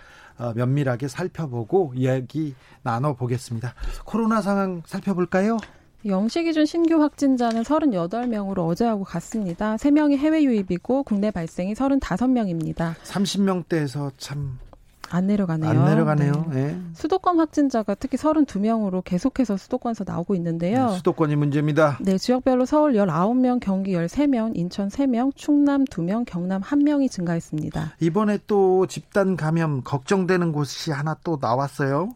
면밀하게 0.55 1.07
살펴보고 1.07 1.93
이야기 1.95 2.55
나눠 2.83 3.13
보겠습니다. 3.13 3.73
코로나 4.05 4.41
상황 4.41 4.81
살펴볼까요? 4.85 5.57
영시 6.05 6.43
기준 6.43 6.65
신규 6.65 7.01
확진자는 7.01 7.63
38명으로 7.63 8.67
어제하고 8.67 9.03
같습니다. 9.03 9.75
3명이 9.75 10.17
해외 10.17 10.43
유입이고 10.43 11.03
국내 11.03 11.31
발생이 11.31 11.73
35명입니다. 11.73 12.93
30명대에서 13.03 14.11
참 14.17 14.59
안 15.09 15.27
내려가네요. 15.27 15.69
안 15.69 15.85
내려가네요. 15.85 16.45
네. 16.49 16.65
네. 16.67 16.81
수도권 16.93 17.39
확진자가 17.39 17.95
특히 17.95 18.17
32명으로 18.17 19.03
계속해서 19.03 19.57
수도권에서 19.57 20.03
나오고 20.05 20.35
있는데요. 20.35 20.89
네, 20.89 20.95
수도권이 20.97 21.35
문제입니다. 21.35 21.97
네, 22.01 22.17
지역별로 22.17 22.65
서울 22.65 22.93
19명, 22.93 23.59
경기 23.59 23.93
13명, 23.93 24.51
인천 24.55 24.89
3명, 24.89 25.31
충남 25.35 25.85
2명, 25.85 26.25
경남 26.25 26.61
1명이 26.61 27.09
증가했습니다. 27.09 27.93
이번에 27.99 28.39
또 28.47 28.85
집단 28.87 29.35
감염 29.35 29.81
걱정되는 29.83 30.51
곳이 30.51 30.91
하나 30.91 31.15
또 31.23 31.37
나왔어요. 31.39 32.09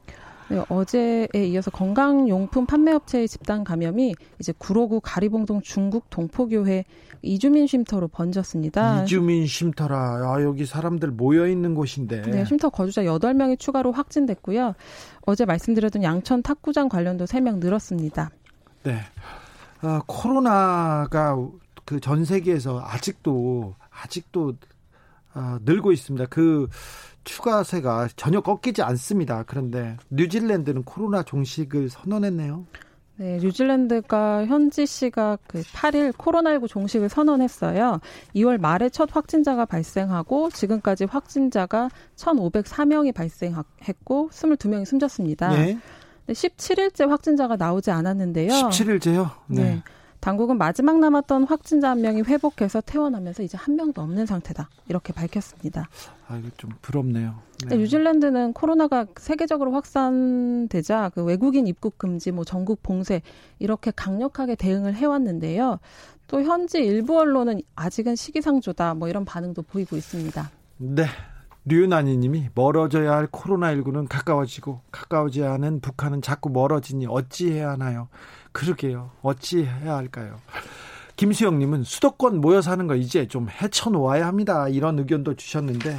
네, 0.52 0.64
어제에 0.70 1.28
이어서 1.48 1.72
건강용품 1.72 2.66
판매업체의 2.66 3.28
집단 3.28 3.64
감염이 3.64 4.14
이제 4.40 4.54
구로구 4.58 5.00
가리봉동 5.02 5.62
중국 5.62 6.10
동포교회 6.10 6.86
이주민 7.22 7.68
쉼터로 7.68 8.08
번졌습니다. 8.08 9.04
이주민 9.04 9.48
쉼터라. 9.48 9.98
아, 10.34 10.44
여기 10.44 10.66
사람들 10.66 11.12
모여 11.12 11.48
있는 11.48 11.76
곳인데. 11.76 12.24
네, 12.24 12.46
쉼터 12.46 12.70
거주자 12.70 13.04
8명이 13.04 13.60
추가로 13.60 13.92
확진됐고요. 13.92 14.74
어제 15.22 15.46
말씀드렸던 15.46 16.04
양천 16.04 16.42
탁구장 16.44 16.90
관련도 16.90 17.26
3명 17.26 17.58
늘었습니다. 17.60 18.32
네. 18.84 19.00
아, 19.82 20.02
코로나가 20.06 21.36
그 21.86 22.00
전 22.00 22.24
세계에서 22.24 22.82
아직도 22.82 23.76
아직도 23.90 24.54
아, 25.34 25.60
늘고 25.64 25.92
있습니다. 25.92 26.26
그 26.28 26.68
추가세가 27.24 28.10
전혀 28.16 28.42
꺾이지 28.42 28.82
않습니다. 28.82 29.44
그런데 29.46 29.98
뉴질랜드는 30.10 30.84
코로나 30.84 31.24
종식을 31.24 31.90
선언했네요. 31.90 32.66
네, 33.18 33.38
뉴질랜드가 33.38 34.48
현지 34.48 34.88
시각 34.88 35.40
그 35.46 35.62
8일 35.62 36.12
코로나19 36.14 36.68
종식을 36.68 37.08
선언했어요. 37.08 38.00
2월 38.36 38.60
말에 38.60 38.90
첫 38.90 39.16
확진자가 39.16 39.66
발생하고 39.66 40.50
지금까지 40.50 41.06
확진자가 41.06 41.90
1,504명이 42.16 43.14
발생했고 43.14 44.30
22명이 44.32 44.86
숨졌습니다. 44.86 45.50
네. 45.50 45.78
17일째 46.30 47.08
확진자가 47.08 47.58
나오지 47.58 47.92
않았는데요. 47.92 48.50
17일째요? 48.50 49.30
네. 49.48 49.64
네. 49.64 49.84
당국은 50.22 50.58
마지막 50.60 51.00
남았던 51.00 51.46
확진자 51.46 51.90
한 51.90 52.02
명이 52.02 52.22
회복해서 52.22 52.80
퇴원하면서 52.82 53.42
이제 53.44 53.58
한 53.58 53.76
명도 53.76 54.02
없는 54.02 54.28
상태다. 54.28 54.70
이렇게 54.88 55.12
밝혔습니다. 55.14 55.90
아, 56.28 56.38
이거 56.38 56.48
좀 56.58 56.70
부럽네요. 56.82 57.36
네. 57.68 57.76
뉴질랜드는 57.76 58.54
코로나가 58.54 59.08
세계적으로 59.18 59.72
확산되자 59.74 61.10
그 61.16 61.24
외국인 61.24 61.66
입국 61.66 61.98
금지, 61.98 62.32
뭐 62.32 62.46
전국 62.46 62.84
봉쇄 62.84 63.24
이렇게 63.58 63.92
강력하게 63.92 64.56
대응을 64.56 64.94
해왔는데요. 64.94 65.80
또 66.28 66.42
현지 66.44 66.78
일부 66.78 67.20
언론은 67.20 67.62
아직은 67.76 68.16
시기상조다 68.16 68.94
뭐 68.94 69.10
이런 69.10 69.26
반응도 69.26 69.64
보이고 69.64 69.98
있습니다. 69.98 70.50
네. 70.78 71.06
류난이 71.66 72.18
님이 72.18 72.50
멀어져야 72.56 73.12
할 73.12 73.28
코로나19는 73.28 74.08
가까워지고 74.10 74.82
가까워져야 74.92 75.52
하는 75.52 75.80
북한은 75.80 76.22
자꾸 76.22 76.50
멀어지니 76.50 77.06
어찌해야 77.08 77.72
하나요? 77.72 78.08
그러게요. 78.52 79.12
어찌 79.22 79.64
해야 79.64 79.96
할까요? 79.96 80.40
김수영님은 81.16 81.84
수도권 81.84 82.42
모여 82.42 82.62
사는 82.62 82.86
거 82.88 82.96
이제 82.96 83.28
좀 83.28 83.48
헤쳐놓아야 83.50 84.26
합니다. 84.26 84.68
이런 84.68 84.98
의견도 85.00 85.36
주셨는데, 85.36 85.98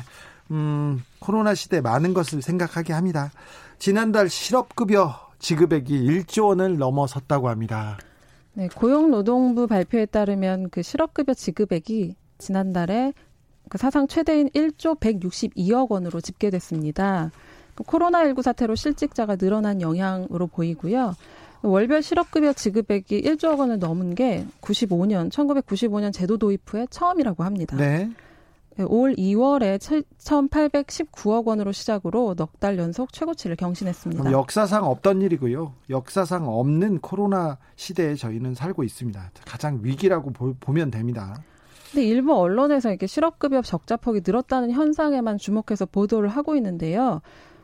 음, 0.50 1.02
코로나 1.18 1.54
시대 1.54 1.80
많은 1.80 2.14
것을 2.14 2.42
생각하게 2.42 2.92
합니다. 2.92 3.30
지난달 3.78 4.28
실업급여 4.28 5.30
지급액이 5.38 6.06
1조 6.06 6.48
원을 6.48 6.78
넘어섰다고 6.78 7.48
합니다. 7.48 7.98
네, 8.54 8.68
고용노동부 8.68 9.66
발표에 9.66 10.06
따르면 10.06 10.70
그 10.70 10.82
실업급여 10.82 11.34
지급액이 11.34 12.16
지난달에 12.38 13.12
그 13.68 13.78
사상 13.78 14.06
최대인 14.06 14.48
1조 14.50 15.00
162억 15.00 15.90
원으로 15.90 16.20
집계됐습니다. 16.20 17.30
그 17.74 17.84
코로나19 17.84 18.42
사태로 18.42 18.74
실직자가 18.74 19.36
늘어난 19.36 19.80
영향으로 19.80 20.46
보이고요. 20.46 21.14
월별 21.62 22.02
실업급여 22.02 22.52
지급액이 22.52 23.22
1조 23.22 23.58
원을 23.58 23.78
넘은 23.78 24.14
게 24.14 24.44
95년, 24.60 25.30
1995년 25.30 26.12
제도 26.12 26.36
도입 26.36 26.62
후에 26.66 26.86
처음이라고 26.90 27.44
합니다. 27.44 27.76
네. 27.76 28.10
올 28.86 29.14
2월에 29.14 29.78
1,819억 29.78 31.44
원으로 31.46 31.72
시작으로 31.72 32.34
넉 32.34 32.58
달 32.58 32.78
연속 32.78 33.12
최고치를 33.12 33.56
경신했습니다. 33.56 34.32
역사상 34.32 34.84
없던 34.84 35.20
일이고요. 35.20 35.74
역사상 35.90 36.48
없는 36.48 37.00
코로나 37.00 37.58
시대에 37.76 38.14
저희는 38.14 38.54
살고 38.54 38.82
있습니다. 38.82 39.30
가장 39.44 39.80
위기라고 39.82 40.30
보, 40.32 40.72
면 40.72 40.90
됩니다. 40.90 41.36
근데 41.92 42.06
일부 42.06 42.34
언론에서 42.34 42.88
이렇게 42.88 43.06
실업급여 43.06 43.60
적자폭이 43.60 44.22
늘었다는 44.24 44.70
현상에만 44.70 45.36
주목해서 45.36 45.84
보도를 45.84 46.30
하고 46.30 46.56
있는데요. 46.56 47.20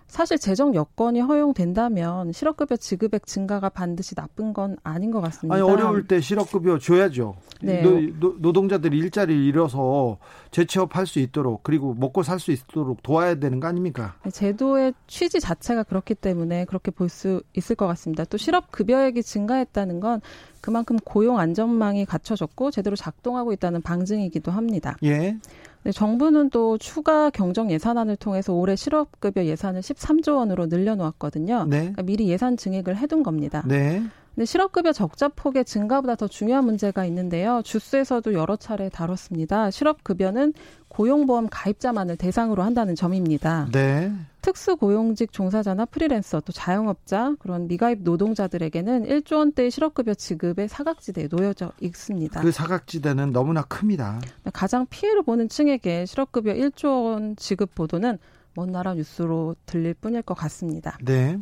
사실 0.08 0.38
재정 0.38 0.74
여건이 0.74 1.20
허용된다면 1.20 2.32
실업급여 2.32 2.76
지급액 2.76 3.26
증가가 3.26 3.68
반드시 3.68 4.14
나쁜 4.14 4.52
건 4.54 4.76
아닌 4.82 5.10
것 5.10 5.20
같습니다. 5.20 5.54
아니 5.54 5.62
어려울 5.62 6.06
때 6.06 6.20
실업급여 6.20 6.78
줘야죠. 6.78 7.36
네. 7.60 7.82
노, 7.82 8.34
노 8.38 8.52
동자들이 8.52 8.96
일자리를 8.98 9.42
잃어서 9.44 10.16
재취업할 10.50 11.06
수 11.06 11.18
있도록 11.18 11.62
그리고 11.62 11.94
먹고 11.94 12.22
살 12.22 12.38
수 12.38 12.52
있도록 12.52 13.02
도와야 13.02 13.34
되는 13.34 13.58
거 13.60 13.66
아닙니까? 13.68 14.14
네, 14.22 14.30
제도의 14.30 14.94
취지 15.08 15.40
자체가 15.40 15.82
그렇기 15.82 16.14
때문에 16.14 16.64
그렇게 16.64 16.90
볼 16.90 17.08
수 17.08 17.42
있을 17.54 17.74
것 17.74 17.86
같습니다. 17.88 18.24
또 18.24 18.36
실업급여액이 18.36 19.22
증가했다는 19.22 20.00
건 20.00 20.20
그만큼 20.60 20.96
고용 21.04 21.38
안전망이 21.38 22.04
갖춰졌고 22.04 22.70
제대로 22.70 22.96
작동하고 22.96 23.52
있다는 23.52 23.82
방증이기도 23.82 24.52
합니다. 24.52 24.96
예. 25.04 25.36
네, 25.84 25.92
정부는 25.92 26.50
또 26.50 26.76
추가 26.78 27.30
경정 27.30 27.70
예산안을 27.70 28.16
통해서 28.16 28.52
올해 28.52 28.76
실업급여 28.76 29.44
예산을 29.44 29.80
13조 29.80 30.36
원으로 30.36 30.66
늘려놓았거든요. 30.66 31.66
네. 31.68 31.78
그러니까 31.78 32.02
미리 32.02 32.28
예산 32.28 32.56
증액을 32.56 32.96
해둔 32.96 33.22
겁니다. 33.22 33.62
네. 33.66 34.02
근데 34.38 34.46
실업급여 34.46 34.92
적자 34.92 35.26
폭의 35.26 35.64
증가보다 35.64 36.14
더 36.14 36.28
중요한 36.28 36.64
문제가 36.64 37.04
있는데요. 37.06 37.60
주스에서도 37.64 38.34
여러 38.34 38.54
차례 38.54 38.88
다뤘습니다. 38.88 39.72
실업급여는 39.72 40.54
고용보험 40.86 41.48
가입자만을 41.50 42.14
대상으로 42.14 42.62
한다는 42.62 42.94
점입니다. 42.94 43.66
네. 43.72 44.12
특수고용직 44.42 45.32
종사자나 45.32 45.86
프리랜서 45.86 46.38
또 46.38 46.52
자영업자 46.52 47.34
그런 47.40 47.66
미가입 47.66 48.02
노동자들에게는 48.02 49.08
1조 49.08 49.38
원대의 49.38 49.72
실업급여 49.72 50.14
지급에 50.14 50.68
사각지대에 50.68 51.26
놓여져 51.28 51.72
있습니다. 51.80 52.40
그 52.40 52.52
사각지대는 52.52 53.32
너무나 53.32 53.62
큽니다. 53.62 54.20
가장 54.52 54.86
피해를 54.88 55.24
보는 55.24 55.48
층에게 55.48 56.06
실업급여 56.06 56.52
1조 56.52 57.06
원 57.06 57.34
지급 57.34 57.74
보도는 57.74 58.18
먼 58.54 58.70
나라 58.70 58.94
뉴스로 58.94 59.56
들릴 59.66 59.94
뿐일 59.94 60.22
것 60.22 60.34
같습니다. 60.34 60.96
네. 61.04 61.40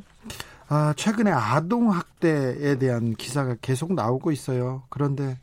아, 0.68 0.92
최근에 0.96 1.30
아동 1.30 1.92
학대에 1.92 2.76
대한 2.76 3.14
기사가 3.14 3.56
계속 3.61 3.94
나오고 3.94 4.32
있어요. 4.32 4.82
그런데 4.88 5.38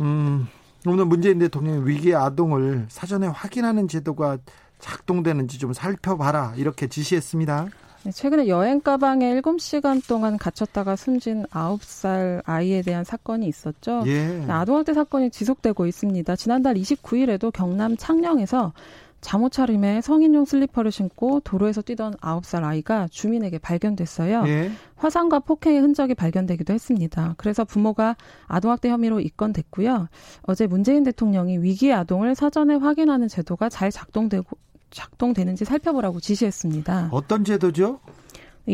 음, 0.00 0.46
오늘 0.86 1.04
문재인 1.04 1.38
대통령이 1.38 1.86
위기 1.86 2.14
아동을 2.14 2.86
사전에 2.88 3.26
확인하는 3.26 3.86
제도가 3.86 4.38
작동되는지 4.78 5.58
좀 5.58 5.72
살펴봐라 5.74 6.54
이렇게 6.56 6.86
지시했습니다. 6.86 7.68
네, 8.02 8.12
최근에 8.12 8.48
여행 8.48 8.80
가방에 8.80 9.42
7시간 9.42 10.06
동안 10.08 10.38
갇혔다가 10.38 10.96
숨진 10.96 11.44
9살 11.50 12.40
아이에 12.46 12.80
대한 12.80 13.04
사건이 13.04 13.46
있었죠. 13.46 14.04
예. 14.06 14.42
아동학대 14.48 14.94
사건이 14.94 15.30
지속되고 15.30 15.86
있습니다. 15.86 16.34
지난달 16.36 16.76
29일에도 16.76 17.52
경남 17.52 17.98
창녕에서 17.98 18.72
잠옷 19.20 19.52
차림에 19.52 20.00
성인용 20.00 20.44
슬리퍼를 20.44 20.90
신고 20.90 21.40
도로에서 21.40 21.82
뛰던 21.82 22.14
9살 22.14 22.64
아이가 22.64 23.08
주민에게 23.10 23.58
발견됐어요. 23.58 24.44
예. 24.46 24.70
화상과 24.96 25.40
폭행의 25.40 25.80
흔적이 25.80 26.14
발견되기도 26.14 26.72
했습니다. 26.72 27.34
그래서 27.36 27.64
부모가 27.64 28.16
아동학대 28.46 28.88
혐의로 28.88 29.20
입건됐고요. 29.20 30.08
어제 30.42 30.66
문재인 30.66 31.04
대통령이 31.04 31.58
위기의 31.58 31.92
아동을 31.94 32.34
사전에 32.34 32.74
확인하는 32.74 33.28
제도가 33.28 33.68
잘 33.68 33.90
작동되고 33.90 34.56
작동되는지 34.90 35.64
살펴보라고 35.64 36.20
지시했습니다. 36.20 37.10
어떤 37.12 37.44
제도죠? 37.44 38.00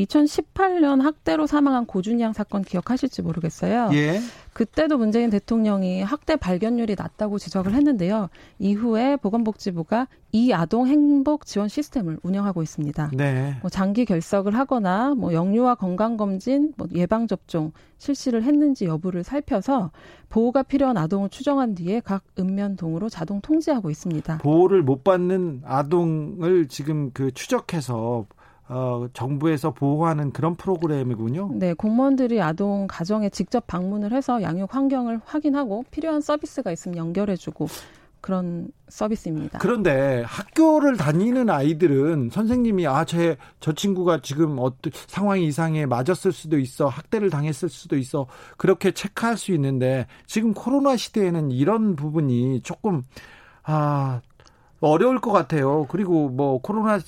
2018년 0.05 1.01
학대로 1.01 1.47
사망한 1.47 1.87
고준희 1.87 2.23
양 2.23 2.33
사건 2.33 2.63
기억하실지 2.63 3.23
모르겠어요. 3.23 3.91
예. 3.93 4.21
그때도 4.53 4.97
문재인 4.97 5.29
대통령이 5.29 6.03
학대 6.03 6.37
발견율이 6.37 6.95
낮다고 6.97 7.39
지적을 7.39 7.75
했는데요. 7.75 8.31
이후에 8.59 9.17
보건복지부가 9.17 10.09
이 10.33 10.53
아동 10.53 10.87
행복 10.87 11.45
지원 11.45 11.69
시스템을 11.69 12.19
운영하고 12.23 12.63
있습니다. 12.63 13.11
네. 13.13 13.57
뭐 13.61 13.69
장기 13.69 14.07
결석을 14.07 14.57
하거나 14.57 15.15
뭐 15.15 15.35
영유아 15.35 15.75
건강 15.75 16.17
검진, 16.17 16.73
뭐 16.79 16.89
예방 16.95 17.27
접종 17.27 17.73
실시를 17.99 18.43
했는지 18.45 18.87
여부를 18.87 19.25
살펴서 19.25 19.91
보호가 20.31 20.63
필요한 20.63 20.97
아동을 20.97 21.29
추정한 21.29 21.75
뒤에 21.75 22.01
각 22.01 22.23
읍면동으로 22.39 23.11
자동 23.11 23.41
통지하고 23.43 23.91
있습니다. 23.91 24.39
보호를 24.39 24.83
못 24.83 25.05
받는 25.05 25.63
아동을 25.65 26.69
지금 26.69 27.11
그 27.13 27.31
추적해서 27.33 28.27
어, 28.69 29.07
정부에서 29.13 29.71
보호하는 29.71 30.33
그런 30.33 30.57
프로그램이군요. 30.57 31.51
네, 31.55 31.73
공무원들이 31.75 32.41
아동 32.43 32.87
가정에 32.89 33.29
직접 33.31 33.67
방문을 33.67 34.13
해서 34.13 34.43
양육 34.43 34.75
환경을 34.75 35.21
확인하고 35.25 35.85
필요한 35.91 36.21
서비스가 36.21 36.73
있으면 36.73 36.97
연결해주고 36.97 37.69
그런 38.21 38.69
서비스입니다. 38.89 39.61
그런데 39.61 40.25
학교를 40.27 40.97
다니는 40.97 41.49
아이들은 41.49 42.31
선생님이 42.33 42.89
아저저 42.89 43.37
저 43.61 43.73
친구가 43.73 44.21
지금 44.21 44.57
어떤 44.59 44.91
상황이 45.07 45.47
이상해 45.47 45.87
맞았을 45.87 46.33
수도 46.33 46.59
있어 46.59 46.89
학대를 46.89 47.31
당했을 47.31 47.69
수도 47.69 47.97
있어 47.97 48.27
그렇게 48.57 48.91
체크할 48.91 49.37
수 49.37 49.53
있는데 49.53 50.09
지금 50.27 50.55
코로나 50.55 50.97
시대에는 50.97 51.53
이런 51.53 51.95
부분이 51.95 52.63
조금 52.63 53.05
아 53.63 54.21
어려울 54.81 55.21
것 55.21 55.31
같아요. 55.31 55.87
그리고 55.89 56.29
뭐 56.29 56.61
코로나 56.61 56.99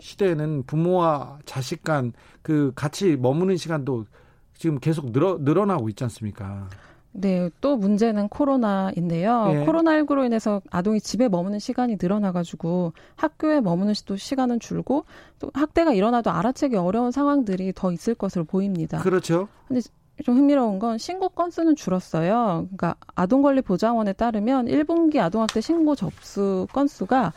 시대에는 0.00 0.64
부모와 0.64 1.38
자식 1.44 1.82
간 1.82 2.12
그 2.48 2.72
같이 2.74 3.18
머무는 3.18 3.58
시간도 3.58 4.06
지금 4.54 4.80
계속 4.80 5.12
늘어 5.12 5.36
늘어나고 5.38 5.90
있지 5.90 6.02
않습니까? 6.04 6.66
네, 7.12 7.50
또 7.60 7.76
문제는 7.76 8.30
코로나인데요. 8.30 9.48
예. 9.50 9.66
코로나19로 9.66 10.24
인해서 10.24 10.62
아동이 10.70 10.98
집에 11.02 11.28
머무는 11.28 11.58
시간이 11.58 11.98
늘어나가지고 12.00 12.94
학교에 13.16 13.60
머무는 13.60 13.92
또 14.06 14.16
시간은 14.16 14.60
줄고 14.60 15.04
또 15.38 15.50
학대가 15.52 15.92
일어나도 15.92 16.30
알아채기 16.30 16.76
어려운 16.76 17.10
상황들이 17.10 17.74
더 17.74 17.92
있을 17.92 18.14
것으로 18.14 18.44
보입니다. 18.44 18.98
그렇죠. 19.00 19.48
근데 19.66 19.82
좀 20.24 20.38
흥미로운 20.38 20.78
건 20.78 20.96
신고 20.96 21.28
건수는 21.28 21.76
줄었어요. 21.76 22.66
그러니까 22.68 22.94
아동권리보장원에 23.14 24.14
따르면 24.14 24.68
1분기 24.68 25.18
아동학대 25.18 25.60
신고 25.60 25.94
접수 25.94 26.66
건수가 26.72 27.34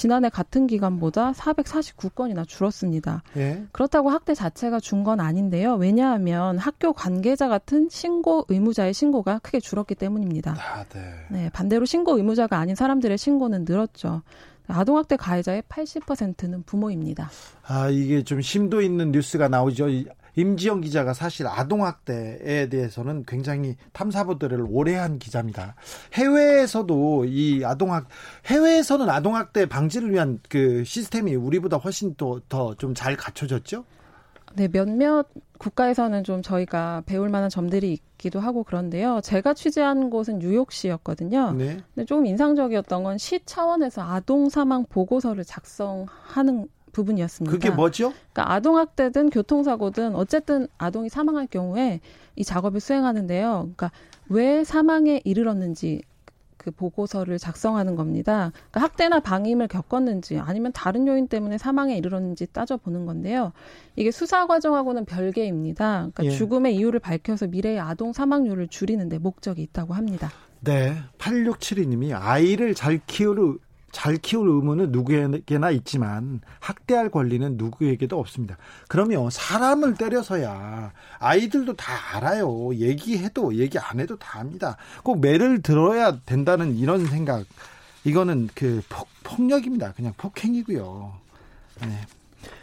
지난해 0.00 0.30
같은 0.30 0.66
기간보다 0.66 1.32
449건이나 1.32 2.48
줄었습니다. 2.48 3.22
예. 3.36 3.64
그렇다고 3.72 4.08
학대 4.08 4.34
자체가 4.34 4.80
준 4.80 5.00
건 5.04 5.18
아닌데요. 5.20 5.74
왜냐하면 5.76 6.58
학교 6.58 6.92
관계자 6.92 7.48
같은 7.48 7.88
신고 7.90 8.44
의무자의 8.48 8.92
신고가 8.94 9.38
크게 9.40 9.60
줄었기 9.60 9.94
때문입니다. 9.94 10.56
아, 10.58 10.84
네. 10.92 11.00
네, 11.30 11.50
반대로 11.52 11.84
신고 11.86 12.16
의무자가 12.18 12.58
아닌 12.58 12.74
사람들의 12.74 13.16
신고는 13.16 13.64
늘었죠. 13.66 14.22
아동학대 14.68 15.16
가해자의 15.16 15.62
80%는 15.68 16.62
부모입니다. 16.64 17.30
아, 17.66 17.88
이게 17.88 18.22
좀 18.22 18.40
심도 18.40 18.80
있는 18.82 19.10
뉴스가 19.10 19.48
나오죠. 19.48 19.86
임지영 20.36 20.80
기자가 20.82 21.12
사실 21.14 21.46
아동학대에 21.46 22.68
대해서는 22.68 23.24
굉장히 23.26 23.76
탐사보도를 23.92 24.64
오래 24.68 24.94
한 24.94 25.18
기자입니다. 25.18 25.74
해외에서도 26.14 27.24
이 27.26 27.64
아동학, 27.64 28.06
해외에서는 28.46 29.08
아동학대 29.08 29.66
방지를 29.66 30.12
위한 30.12 30.38
그 30.48 30.84
시스템이 30.84 31.34
우리보다 31.34 31.76
훨씬 31.78 32.14
더 32.14 32.40
좀 32.78 32.94
잘 32.94 33.16
갖춰졌죠? 33.16 33.84
네, 34.54 34.66
몇몇 34.66 35.26
국가에서는 35.58 36.24
좀 36.24 36.42
저희가 36.42 37.02
배울 37.06 37.28
만한 37.28 37.48
점들이 37.50 37.92
있기도 37.92 38.40
하고 38.40 38.64
그런데요. 38.64 39.20
제가 39.22 39.54
취재한 39.54 40.10
곳은 40.10 40.40
뉴욕시였거든요. 40.40 41.52
네. 41.52 41.78
근데 41.94 42.04
조금 42.06 42.26
인상적이었던 42.26 43.04
건 43.04 43.16
시 43.18 43.40
차원에서 43.44 44.02
아동 44.02 44.48
사망 44.48 44.84
보고서를 44.86 45.44
작성하는 45.44 46.66
부분이었습니다. 46.92 47.50
그게 47.50 47.70
뭐죠? 47.70 48.12
그러니까 48.32 48.54
아동학대든 48.54 49.30
교통사고든 49.30 50.14
어쨌든 50.14 50.68
아동이 50.78 51.08
사망할 51.08 51.46
경우에 51.46 52.00
이 52.36 52.44
작업을 52.44 52.80
수행하는데요. 52.80 53.70
그러니까 53.74 53.90
왜 54.28 54.64
사망에 54.64 55.20
이르렀는지 55.24 56.02
그 56.60 56.70
보고서를 56.70 57.38
작성하는 57.38 57.96
겁니다. 57.96 58.52
그러니까 58.70 58.80
학대나 58.82 59.20
방임을 59.20 59.66
겪었는지 59.66 60.38
아니면 60.38 60.72
다른 60.72 61.06
요인 61.06 61.26
때문에 61.26 61.56
사망에 61.56 61.96
이르렀는지 61.96 62.46
따져보는 62.52 63.06
건데요. 63.06 63.52
이게 63.96 64.10
수사 64.10 64.46
과정하고는 64.46 65.06
별개입니다. 65.06 66.10
그러니까 66.12 66.24
예. 66.26 66.30
죽음의 66.30 66.76
이유를 66.76 67.00
밝혀서 67.00 67.46
미래의 67.46 67.80
아동 67.80 68.12
사망률을 68.12 68.68
줄이는데 68.68 69.16
목적이 69.16 69.62
있다고 69.62 69.94
합니다. 69.94 70.30
네. 70.60 70.96
8672님이 71.16 72.12
아이를 72.14 72.74
잘 72.74 73.00
키우는 73.06 73.58
잘 73.92 74.16
키울 74.16 74.48
의무는 74.48 74.92
누구에게나 74.92 75.70
있지만 75.70 76.40
학대할 76.60 77.10
권리는 77.10 77.56
누구에게도 77.56 78.18
없습니다. 78.18 78.56
그러면 78.88 79.30
사람을 79.30 79.94
때려서야 79.94 80.92
아이들도 81.18 81.74
다 81.74 81.92
알아요. 82.14 82.74
얘기해도 82.74 83.56
얘기 83.56 83.78
안 83.78 84.00
해도 84.00 84.16
다 84.16 84.40
압니다. 84.40 84.76
꼭 85.02 85.20
매를 85.20 85.62
들어야 85.62 86.18
된다는 86.20 86.76
이런 86.76 87.06
생각 87.06 87.44
이거는 88.04 88.48
그 88.54 88.82
폭, 88.88 89.08
폭력입니다. 89.24 89.92
그냥 89.92 90.12
폭행이고요. 90.16 91.12
네. 91.82 92.00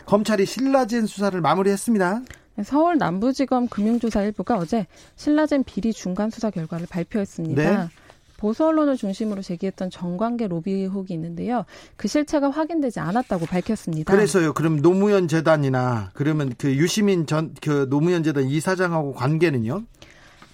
검찰이 0.05 0.45
신라젠 0.45 1.05
수사를 1.05 1.39
마무리했습니다. 1.39 2.21
서울 2.63 2.97
남부지검 2.97 3.67
금융조사 3.67 4.23
일부가 4.23 4.57
어제 4.57 4.87
신라젠 5.15 5.63
비리 5.63 5.93
중간 5.93 6.31
수사 6.31 6.49
결과를 6.49 6.87
발표했습니다. 6.89 7.61
네. 7.61 7.89
보수 8.38 8.65
언론을 8.65 8.95
중심으로 8.95 9.41
제기했던 9.41 9.89
정관계 9.89 10.47
로비 10.47 10.71
의혹이 10.71 11.13
있는데요. 11.13 11.65
그 11.95 12.08
실체가 12.08 12.50
확인되지 12.50 13.00
않았다고 13.00 13.45
밝혔습니다. 13.47 14.13
그래서요. 14.13 14.54
그럼 14.54 14.82
노무현 14.82 15.28
재단이나 15.28 16.12
그러면 16.13 16.54
그 16.58 16.73
유시민 16.76 17.26
전 17.26 17.54
그 17.62 17.88
노무현 17.89 18.23
재단 18.23 18.45
이사장하고 18.45 19.13
관계는요? 19.13 19.84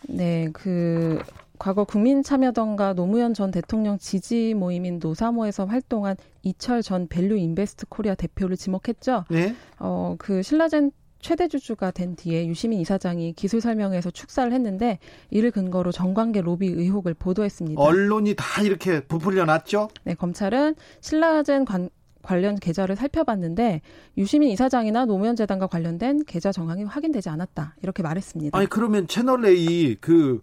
네, 0.10 0.50
그 0.54 1.19
과거 1.60 1.84
국민참여당과 1.84 2.93
노무현 2.93 3.34
전 3.34 3.52
대통령 3.52 3.98
지지 3.98 4.54
모임인 4.54 5.00
노사모에서 5.02 5.65
활동한 5.65 6.15
이철 6.41 6.82
전 6.82 7.08
밸류 7.08 7.38
인베스트 7.38 7.86
코리아 7.88 8.15
대표를 8.15 8.58
지목했죠. 8.58 9.26
네. 9.30 9.56
어, 9.80 10.15
그 10.17 10.41
신라젠 10.41 10.91
최대 11.23 11.47
주주가 11.47 11.89
된 11.91 12.15
뒤에 12.15 12.45
유시민 12.47 12.79
이사장이 12.79 13.33
기술 13.33 13.62
설명회에서 13.62 14.12
축사를 14.12 14.51
했는데 14.53 14.99
이를 15.31 15.49
근거로 15.49 15.91
정관계 15.91 16.41
로비 16.41 16.67
의혹을 16.67 17.15
보도했습니다. 17.15 17.81
언론이 17.81 18.36
다 18.36 18.62
이렇게 18.62 18.99
부풀려 18.99 19.45
놨죠? 19.45 19.89
네, 20.03 20.13
검찰은 20.13 20.75
신라젠 21.01 21.65
관, 21.65 21.89
관련 22.21 22.55
계좌를 22.55 22.95
살펴봤는데 22.95 23.81
유시민 24.17 24.49
이사장이나 24.51 25.05
노무현 25.05 25.36
재단과 25.36 25.67
관련된 25.67 26.25
계좌 26.25 26.51
정황이 26.51 26.83
확인되지 26.83 27.29
않았다. 27.29 27.75
이렇게 27.81 28.03
말했습니다. 28.03 28.57
아니 28.57 28.67
그러면 28.67 29.07
채널 29.07 29.45
A 29.45 29.95
그 29.95 30.41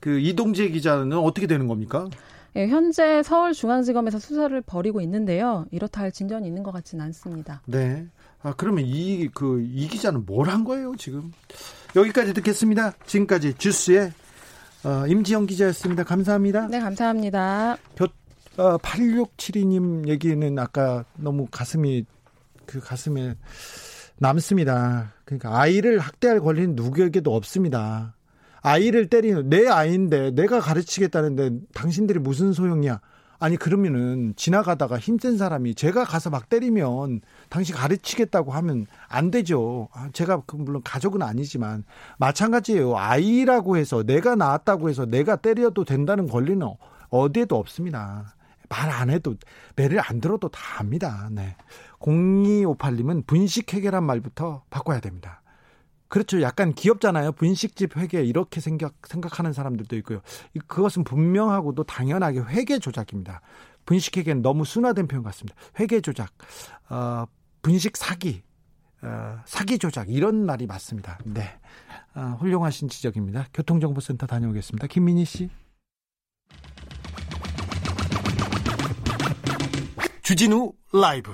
그 0.00 0.18
이동재 0.20 0.68
기자는 0.68 1.16
어떻게 1.16 1.46
되는 1.46 1.66
겁니까? 1.66 2.08
예, 2.56 2.66
현재 2.66 3.22
서울중앙지검에서 3.22 4.18
수사를 4.18 4.60
벌이고 4.62 5.00
있는데요. 5.02 5.66
이렇다 5.70 6.00
할 6.02 6.12
진전이 6.12 6.46
있는 6.46 6.62
것 6.62 6.72
같지는 6.72 7.04
않습니다. 7.06 7.62
네. 7.66 8.06
아, 8.42 8.54
그러면 8.56 8.84
이, 8.86 9.28
그, 9.34 9.60
이 9.62 9.88
기자는 9.88 10.24
뭘 10.26 10.48
한 10.48 10.64
거예요, 10.64 10.94
지금? 10.96 11.32
여기까지 11.96 12.32
듣겠습니다. 12.34 12.92
지금까지 13.06 13.54
주스의 13.54 14.12
어, 14.84 15.06
임지영 15.08 15.46
기자였습니다. 15.46 16.04
감사합니다. 16.04 16.68
네, 16.68 16.78
감사합니다. 16.80 17.76
교, 17.96 18.04
어, 18.62 18.78
8672님 18.78 20.06
얘기는 20.08 20.58
아까 20.58 21.04
너무 21.16 21.46
가슴이, 21.50 22.04
그 22.66 22.78
가슴에 22.80 23.34
남습니다. 24.18 25.12
그러니까 25.24 25.58
아이를 25.60 25.98
학대할 25.98 26.40
권리는 26.40 26.74
누구에게도 26.76 27.34
없습니다. 27.34 28.14
아이를 28.60 29.08
때리는 29.08 29.48
내 29.48 29.68
아이인데 29.68 30.32
내가 30.32 30.60
가르치겠다는데 30.60 31.50
당신들이 31.74 32.18
무슨 32.18 32.52
소용이야? 32.52 33.00
아니 33.40 33.56
그러면은 33.56 34.34
지나가다가 34.36 34.98
힘센 34.98 35.38
사람이 35.38 35.74
제가 35.74 36.04
가서 36.04 36.28
막 36.30 36.48
때리면 36.48 37.20
당신 37.48 37.74
가르치겠다고 37.76 38.52
하면 38.52 38.86
안 39.08 39.30
되죠. 39.30 39.88
아, 39.92 40.08
제가 40.12 40.42
그 40.46 40.56
물론 40.56 40.82
가족은 40.82 41.22
아니지만 41.22 41.84
마찬가지예요. 42.18 42.96
아이라고 42.96 43.76
해서 43.76 44.02
내가 44.02 44.34
낳았다고 44.34 44.88
해서 44.88 45.06
내가 45.06 45.36
때려도 45.36 45.84
된다는 45.84 46.26
권리는 46.28 46.66
어디에도 47.10 47.56
없습니다. 47.56 48.34
말 48.68 48.90
안 48.90 49.10
해도 49.10 49.34
매를 49.76 50.00
안 50.00 50.20
들어도 50.20 50.48
다 50.48 50.60
합니다. 50.78 51.28
네. 51.30 51.56
0258님은 52.00 53.26
분식회계란 53.26 54.04
말부터 54.04 54.62
바꿔야 54.70 55.00
됩니다. 55.00 55.40
그렇죠. 56.08 56.40
약간 56.42 56.72
귀엽잖아요. 56.72 57.32
분식집 57.32 57.96
회계 57.96 58.22
이렇게 58.24 58.60
생각 58.60 58.94
생각하는 59.06 59.52
사람들도 59.52 59.94
있고요. 59.96 60.20
그것은 60.66 61.04
분명하고도 61.04 61.84
당연하게 61.84 62.40
회계 62.40 62.78
조작입니다. 62.78 63.40
분식 63.84 64.16
회계는 64.16 64.42
너무 64.42 64.64
순화된 64.64 65.06
표현 65.06 65.22
같습니다. 65.24 65.58
회계 65.78 66.00
조작, 66.00 66.32
어, 66.90 67.24
분식 67.62 67.96
사기, 67.96 68.42
어, 69.02 69.40
사기 69.46 69.78
조작 69.78 70.10
이런 70.10 70.44
말이 70.44 70.66
맞습니다. 70.66 71.18
네, 71.24 71.58
어, 72.14 72.36
훌륭하신 72.40 72.88
지적입니다. 72.88 73.46
교통정보센터 73.54 74.26
다녀오겠습니다. 74.26 74.86
김민희 74.88 75.24
씨. 75.24 75.50
주진우 80.22 80.72
라이브. 80.92 81.32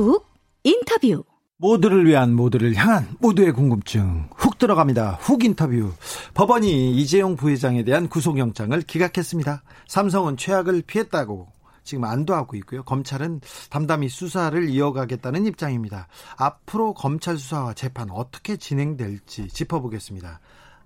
훅 0.00 0.26
인터뷰 0.64 1.24
모두를 1.58 2.06
위한 2.06 2.34
모두를 2.34 2.74
향한 2.74 3.06
모두의 3.18 3.52
궁금증 3.52 4.30
훅 4.34 4.58
들어갑니다. 4.58 5.18
훅 5.20 5.44
인터뷰. 5.44 5.92
법원이 6.32 6.96
이재용 6.96 7.36
부회장에 7.36 7.84
대한 7.84 8.08
구속영장을 8.08 8.80
기각했습니다. 8.80 9.62
삼성은 9.88 10.38
최악을 10.38 10.82
피했다고 10.86 11.48
지금 11.84 12.04
안도하고 12.04 12.56
있고요. 12.56 12.82
검찰은 12.82 13.42
담담히 13.68 14.08
수사를 14.08 14.68
이어가겠다는 14.70 15.44
입장입니다. 15.44 16.08
앞으로 16.36 16.94
검찰 16.94 17.36
수사와 17.36 17.74
재판 17.74 18.10
어떻게 18.10 18.56
진행될지 18.56 19.48
짚어보겠습니다. 19.48 20.40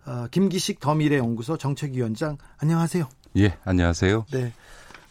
어, 0.06 0.26
김기식 0.32 0.80
더미래연구소 0.80 1.56
정책위원장 1.56 2.36
안녕하세요. 2.58 3.08
예, 3.36 3.56
안녕하세요. 3.64 4.26
네, 4.32 4.52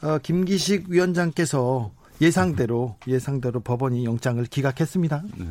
어, 0.02 0.18
김기식 0.18 0.90
위원장께서 0.90 1.92
예상대로 2.24 2.96
예상대로 3.08 3.60
법원이 3.60 4.06
영장을 4.06 4.44
기각했습니다. 4.46 5.24
네. 5.38 5.46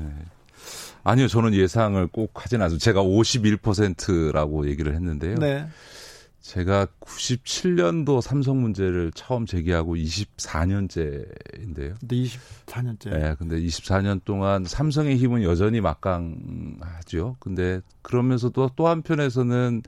아니요, 1.05 1.29
저는 1.29 1.55
예상을 1.55 2.05
꼭 2.09 2.45
하진 2.45 2.61
않아요. 2.63 2.79
제가 2.79 3.03
51%라고 3.03 4.69
얘기를 4.69 4.95
했는데요. 4.95 5.37
네. 5.37 5.67
제가 6.41 6.89
97년도 7.01 8.21
삼성 8.21 8.61
문제를 8.61 9.13
처음 9.15 9.47
제기하고 9.47 9.95
24년째인데요. 9.95 11.95
근데 12.01 12.17
24년째. 12.17 13.11
네, 13.11 13.37
근데 13.39 13.61
24년 13.61 14.21
동안 14.25 14.65
삼성의 14.65 15.19
힘은 15.19 15.45
여전히 15.45 15.81
막강하죠. 15.81 17.37
근데 17.39 17.81
그러면서도 18.03 18.73
또 18.75 18.89
한편에서는 18.89 19.83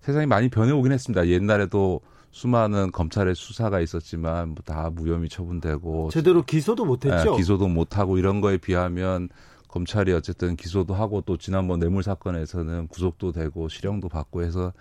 세상이 0.00 0.26
많이 0.26 0.48
변해오긴 0.48 0.90
했습니다. 0.90 1.28
옛날에도 1.28 2.00
수많은 2.32 2.90
검찰의 2.92 3.34
수사가 3.34 3.80
있었지만 3.80 4.48
뭐 4.50 4.62
다 4.64 4.90
무혐의 4.90 5.28
처분되고 5.28 6.10
제대로 6.10 6.42
기소도 6.42 6.84
못했죠. 6.84 7.30
네, 7.32 7.36
기소도 7.36 7.68
못하고 7.68 8.18
이런 8.18 8.40
거에 8.40 8.56
비하면 8.58 9.28
검찰이 9.68 10.12
어쨌든 10.12 10.56
기소도 10.56 10.94
하고 10.94 11.20
또 11.22 11.36
지난번 11.36 11.78
뇌물 11.78 12.02
사건에서는 12.02 12.88
구속도 12.88 13.32
되고 13.32 13.68
실형도 13.68 14.08
받고 14.08 14.42
해서 14.42 14.72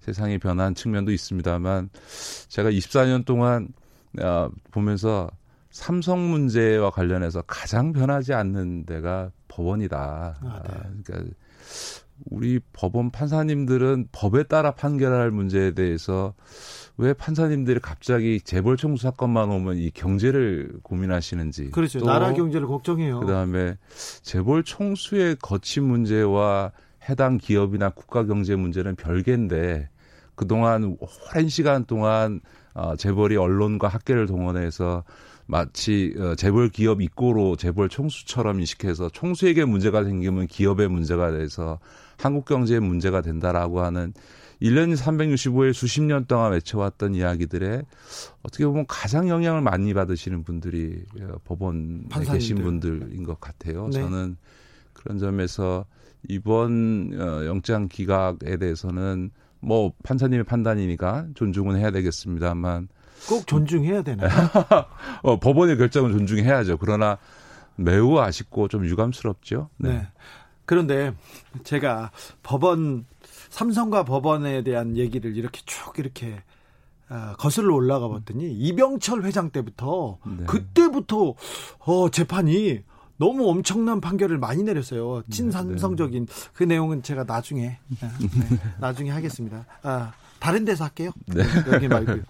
세상이 0.00 0.38
변한 0.38 0.74
측면도 0.74 1.10
있습니다만 1.12 1.90
제가 2.48 2.70
24년 2.70 3.24
동안 3.24 3.68
어, 4.20 4.48
보면서 4.70 5.28
삼성 5.70 6.30
문제와 6.30 6.90
관련해서 6.90 7.42
가장 7.42 7.92
변하지 7.92 8.32
않는 8.32 8.86
데가 8.86 9.30
법원이다. 9.48 10.38
아, 10.40 10.62
네. 10.62 11.02
그러니까 11.04 11.34
우리 12.30 12.60
법원 12.72 13.10
판사님들은 13.10 14.08
법에 14.12 14.44
따라 14.44 14.72
판결할 14.72 15.30
문제에 15.30 15.72
대해서 15.72 16.34
왜 16.96 17.12
판사님들이 17.12 17.80
갑자기 17.80 18.40
재벌 18.40 18.76
청수 18.76 19.02
사건만 19.02 19.50
오면 19.50 19.76
이 19.76 19.90
경제를 19.90 20.78
고민하시는지. 20.82 21.70
그렇죠. 21.70 22.00
나라 22.00 22.32
경제를 22.32 22.66
걱정해요. 22.66 23.20
그다음에 23.20 23.76
재벌 24.22 24.64
총수의 24.64 25.36
거친 25.40 25.84
문제와 25.84 26.72
해당 27.08 27.38
기업이나 27.38 27.90
국가 27.90 28.24
경제 28.24 28.56
문제는 28.56 28.96
별개인데 28.96 29.88
그동안 30.34 30.96
오랜 30.98 31.48
시간 31.48 31.84
동안 31.84 32.40
어, 32.74 32.96
재벌이 32.96 33.36
언론과 33.36 33.88
학계를 33.88 34.26
동원해서 34.26 35.04
마치 35.46 36.14
어, 36.18 36.34
재벌 36.34 36.68
기업 36.68 37.00
입고로 37.00 37.56
재벌 37.56 37.88
총수처럼 37.88 38.60
인식해서 38.60 39.08
총수에게 39.08 39.64
문제가 39.64 40.04
생기면 40.04 40.46
기업의 40.46 40.88
문제가 40.88 41.30
돼서 41.30 41.78
한국 42.18 42.44
경제에 42.44 42.80
문제가 42.80 43.20
된다라고 43.20 43.80
하는 43.80 44.12
1년 44.62 44.96
365일 44.96 45.74
수십 45.74 46.02
년 46.02 46.24
동안 46.26 46.52
외쳐왔던 46.52 47.14
이야기들에 47.14 47.82
어떻게 48.42 48.66
보면 48.66 48.86
가장 48.88 49.28
영향을 49.28 49.60
많이 49.60 49.92
받으시는 49.92 50.44
분들이 50.44 51.04
어, 51.20 51.36
법원에 51.44 52.04
판사님들. 52.08 52.32
계신 52.32 52.56
분들인 52.56 53.24
것 53.24 53.38
같아요. 53.40 53.88
네. 53.88 54.00
저는 54.00 54.36
그런 54.94 55.18
점에서 55.18 55.84
이번 56.28 57.12
어, 57.18 57.44
영장 57.44 57.88
기각에 57.88 58.56
대해서는 58.58 59.30
뭐 59.60 59.92
판사님의 60.02 60.44
판단이니까 60.44 61.26
존중은 61.34 61.76
해야 61.76 61.90
되겠습니다만 61.90 62.88
꼭 63.28 63.46
존중해야 63.46 64.02
되나요? 64.02 64.28
어, 65.22 65.38
법원의 65.38 65.76
결정은 65.76 66.12
존중해야죠. 66.12 66.78
그러나 66.78 67.18
매우 67.76 68.18
아쉽고 68.18 68.68
좀 68.68 68.86
유감스럽죠. 68.86 69.68
네. 69.78 69.88
네. 69.90 70.08
그런데 70.66 71.14
제가 71.64 72.10
법원 72.42 73.06
삼성과 73.50 74.04
법원에 74.04 74.62
대한 74.62 74.96
얘기를 74.96 75.36
이렇게 75.36 75.62
쭉 75.64 75.98
이렇게 75.98 76.42
아, 77.08 77.34
거슬러 77.38 77.74
올라가 77.74 78.08
봤더니 78.08 78.52
이병철 78.52 79.22
회장 79.22 79.50
때부터 79.50 80.18
네. 80.26 80.44
그때부터 80.46 81.34
어 81.78 82.10
재판이 82.10 82.82
너무 83.16 83.48
엄청난 83.48 84.00
판결을 84.00 84.38
많이 84.38 84.62
내렸어요. 84.62 85.22
친삼성적인 85.30 86.26
그 86.52 86.64
내용은 86.64 87.02
제가 87.02 87.24
나중에 87.24 87.78
아, 88.02 88.18
네, 88.18 88.60
나중에 88.78 89.10
하겠습니다. 89.10 89.64
아, 89.82 90.12
다른 90.38 90.64
데서 90.64 90.84
할게요. 90.84 91.12
네. 91.26 91.44
여기 91.72 91.88
말고요. 91.88 92.22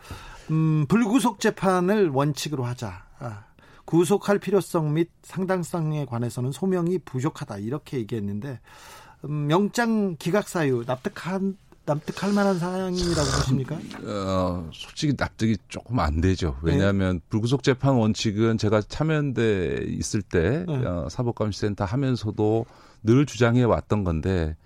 음, 0.51 0.87
불구속 0.89 1.41
재판을 1.41 2.11
원칙으로 2.11 2.65
하자. 2.65 3.03
아, 3.19 3.45
구속할 3.87 4.39
필요성 4.39 4.93
및 4.93 5.09
상당성에 5.23 6.05
관해서는 6.05 6.53
소명이 6.53 6.99
부족하다 6.99 7.59
이렇게 7.59 7.97
얘기했는데 7.99 8.61
음, 9.25 9.51
영장 9.51 10.17
기각 10.19 10.49
사유 10.49 10.85
납득한 10.87 11.57
납득할 11.87 12.33
만한 12.33 12.59
사항이라고 12.59 13.31
보십니까? 13.39 13.79
어, 14.03 14.69
솔직히 14.73 15.15
납득이 15.17 15.57
조금 15.69 16.01
안 16.01 16.21
되죠. 16.21 16.57
왜냐하면 16.63 17.19
네. 17.19 17.21
불구속 17.29 17.63
재판 17.63 17.95
원칙은 17.95 18.59
제가 18.59 18.83
참여연대 18.83 19.85
있을 19.89 20.21
때 20.21 20.65
네. 20.67 20.85
어, 20.85 21.07
사법감시센터 21.09 21.85
하면서도 21.85 22.67
늘 23.05 23.25
주장해 23.25 23.63
왔던 23.63 24.03
건데 24.03 24.57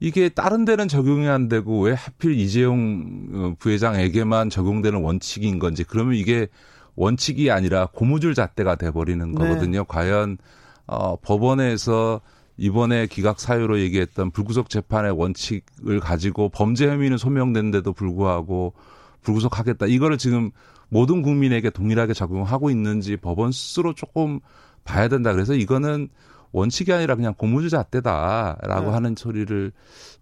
이게 0.00 0.28
다른 0.28 0.66
데는 0.66 0.86
적용이 0.86 1.28
안 1.28 1.48
되고 1.48 1.80
왜 1.80 1.94
하필 1.94 2.38
이재용 2.38 3.28
어, 3.32 3.54
부회장에게만 3.58 4.50
적용되는 4.50 5.00
원칙인 5.00 5.58
건지 5.58 5.82
그러면 5.82 6.14
이게 6.14 6.48
원칙이 6.96 7.50
아니라 7.50 7.88
고무줄 7.92 8.34
잣대가 8.34 8.74
돼 8.74 8.90
버리는 8.90 9.32
네. 9.32 9.38
거거든요. 9.38 9.80
네. 9.80 9.84
과연 9.86 10.38
어 10.86 11.16
법원에서 11.16 12.20
이번에 12.56 13.06
기각 13.06 13.40
사유로 13.40 13.80
얘기했던 13.80 14.32
불구속 14.32 14.68
재판의 14.68 15.12
원칙을 15.12 16.00
가지고 16.00 16.50
범죄 16.50 16.88
혐의는 16.88 17.16
소명된데도 17.16 17.92
불구하고 17.92 18.74
불구속하겠다. 19.22 19.86
이거를 19.86 20.18
지금 20.18 20.50
모든 20.90 21.22
국민에게 21.22 21.70
동일하게 21.70 22.12
적용하고 22.12 22.70
있는지 22.70 23.16
법원 23.16 23.52
스스로 23.52 23.94
조금 23.94 24.40
봐야 24.84 25.08
된다. 25.08 25.32
그래서 25.32 25.54
이거는 25.54 26.08
원칙이 26.52 26.92
아니라 26.92 27.14
그냥 27.14 27.34
고무줄 27.34 27.70
잣대다라고 27.70 28.86
네. 28.86 28.90
하는 28.90 29.14
소리를 29.16 29.72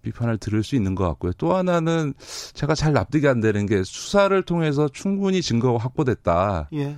비판을 0.02 0.38
들을 0.38 0.62
수 0.62 0.76
있는 0.76 0.94
것 0.94 1.06
같고요. 1.08 1.32
또 1.38 1.54
하나는 1.54 2.14
제가 2.54 2.74
잘 2.74 2.92
납득이 2.92 3.26
안 3.26 3.40
되는 3.40 3.66
게 3.66 3.82
수사를 3.82 4.40
통해서 4.42 4.88
충분히 4.88 5.42
증거가 5.42 5.78
확보됐다. 5.78 6.68
예. 6.74 6.96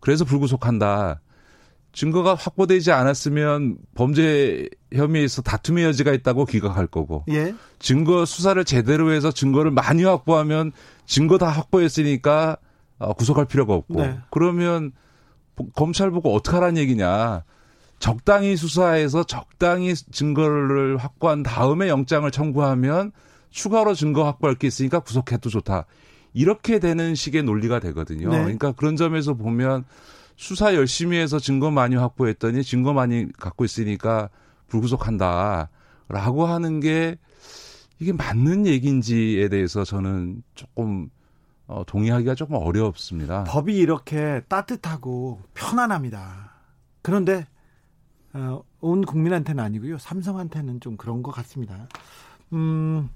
그래서 0.00 0.24
불구속한다. 0.24 1.20
증거가 1.92 2.34
확보되지 2.34 2.92
않았으면 2.92 3.76
범죄 3.94 4.68
혐의에서 4.94 5.42
다툼의 5.42 5.84
여지가 5.84 6.12
있다고 6.12 6.44
기각할 6.44 6.86
거고 6.86 7.24
예. 7.28 7.54
증거 7.78 8.24
수사를 8.24 8.62
제대로 8.64 9.10
해서 9.10 9.32
증거를 9.32 9.70
많이 9.70 10.04
확보하면 10.04 10.72
증거 11.06 11.38
다 11.38 11.48
확보했으니까 11.48 12.58
어, 12.98 13.12
구속할 13.14 13.46
필요가 13.46 13.74
없고 13.74 14.02
네. 14.02 14.18
그러면 14.30 14.92
검찰 15.74 16.10
보고 16.10 16.34
어떻게 16.34 16.56
하라는 16.56 16.76
얘기냐 16.78 17.42
적당히 17.98 18.56
수사해서 18.56 19.24
적당히 19.24 19.94
증거를 19.94 20.96
확보한 20.96 21.42
다음에 21.42 21.88
영장을 21.88 22.30
청구하면 22.30 23.12
추가로 23.50 23.94
증거 23.94 24.24
확보할 24.24 24.54
게 24.54 24.66
있으니까 24.66 25.00
구속해도 25.00 25.50
좋다 25.50 25.86
이렇게 26.32 26.78
되는 26.78 27.14
식의 27.14 27.42
논리가 27.42 27.80
되거든요. 27.80 28.28
네. 28.28 28.38
그러니까 28.38 28.72
그런 28.72 28.96
점에서 28.96 29.34
보면 29.34 29.84
수사 30.36 30.74
열심히 30.74 31.16
해서 31.16 31.38
증거 31.38 31.70
많이 31.70 31.96
확보했더니 31.96 32.62
증거 32.62 32.92
많이 32.92 33.26
갖고 33.32 33.64
있으니까 33.64 34.30
불구속한다 34.68 35.70
라고 36.08 36.46
하는 36.46 36.80
게 36.80 37.18
이게 37.98 38.12
맞는 38.12 38.66
얘기인지에 38.66 39.48
대해서 39.48 39.84
저는 39.84 40.42
조금 40.54 41.10
어, 41.66 41.82
동의하기가 41.86 42.34
조금 42.34 42.56
어렵습니다. 42.56 43.44
법이 43.44 43.76
이렇게 43.76 44.40
따뜻하고 44.48 45.40
편안합니다. 45.54 46.52
그런데 47.02 47.46
어, 48.34 48.62
온 48.80 49.04
국민한테는 49.04 49.62
아니고요. 49.62 49.98
삼성한테는 49.98 50.80
좀 50.80 50.96
그런 50.96 51.22
것 51.22 51.32
같습니다. 51.32 51.88
음, 52.52 53.08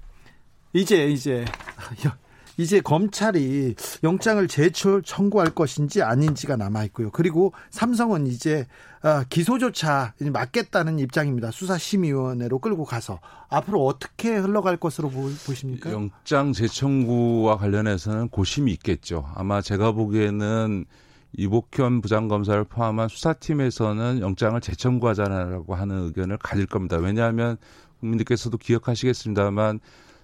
이제 0.73 1.07
이제 1.07 1.45
이제 2.57 2.81
검찰이 2.81 3.75
영장을 4.03 4.47
제출 4.47 5.01
청구할 5.01 5.49
것인지 5.49 6.03
아닌지가 6.03 6.55
남아 6.55 6.83
있고요. 6.85 7.09
그리고 7.11 7.51
삼성은 7.71 8.27
이제 8.27 8.67
아, 9.01 9.25
기소조차 9.27 10.13
막겠다는 10.19 10.99
입장입니다. 10.99 11.51
수사심의위원회로 11.51 12.59
끌고 12.59 12.85
가서 12.85 13.19
앞으로 13.49 13.85
어떻게 13.85 14.35
흘러갈 14.35 14.77
것으로 14.77 15.09
보십니까? 15.09 15.91
영장 15.91 16.53
재청구와 16.53 17.57
관련해서는 17.57 18.29
고심이 18.29 18.71
있겠죠. 18.73 19.25
아마 19.35 19.61
제가 19.61 19.91
보기에는 19.91 20.85
이복현 21.35 22.01
부장검사를 22.01 22.63
포함한 22.65 23.09
수사팀에서는 23.09 24.19
영장을 24.21 24.59
재청구하자라고 24.61 25.75
하는 25.75 26.03
의견을 26.05 26.37
가질 26.37 26.67
겁니다. 26.67 26.97
왜냐하면 26.97 27.57
국민들께서도 27.99 28.57
기억하시겠습니다만 28.57 29.79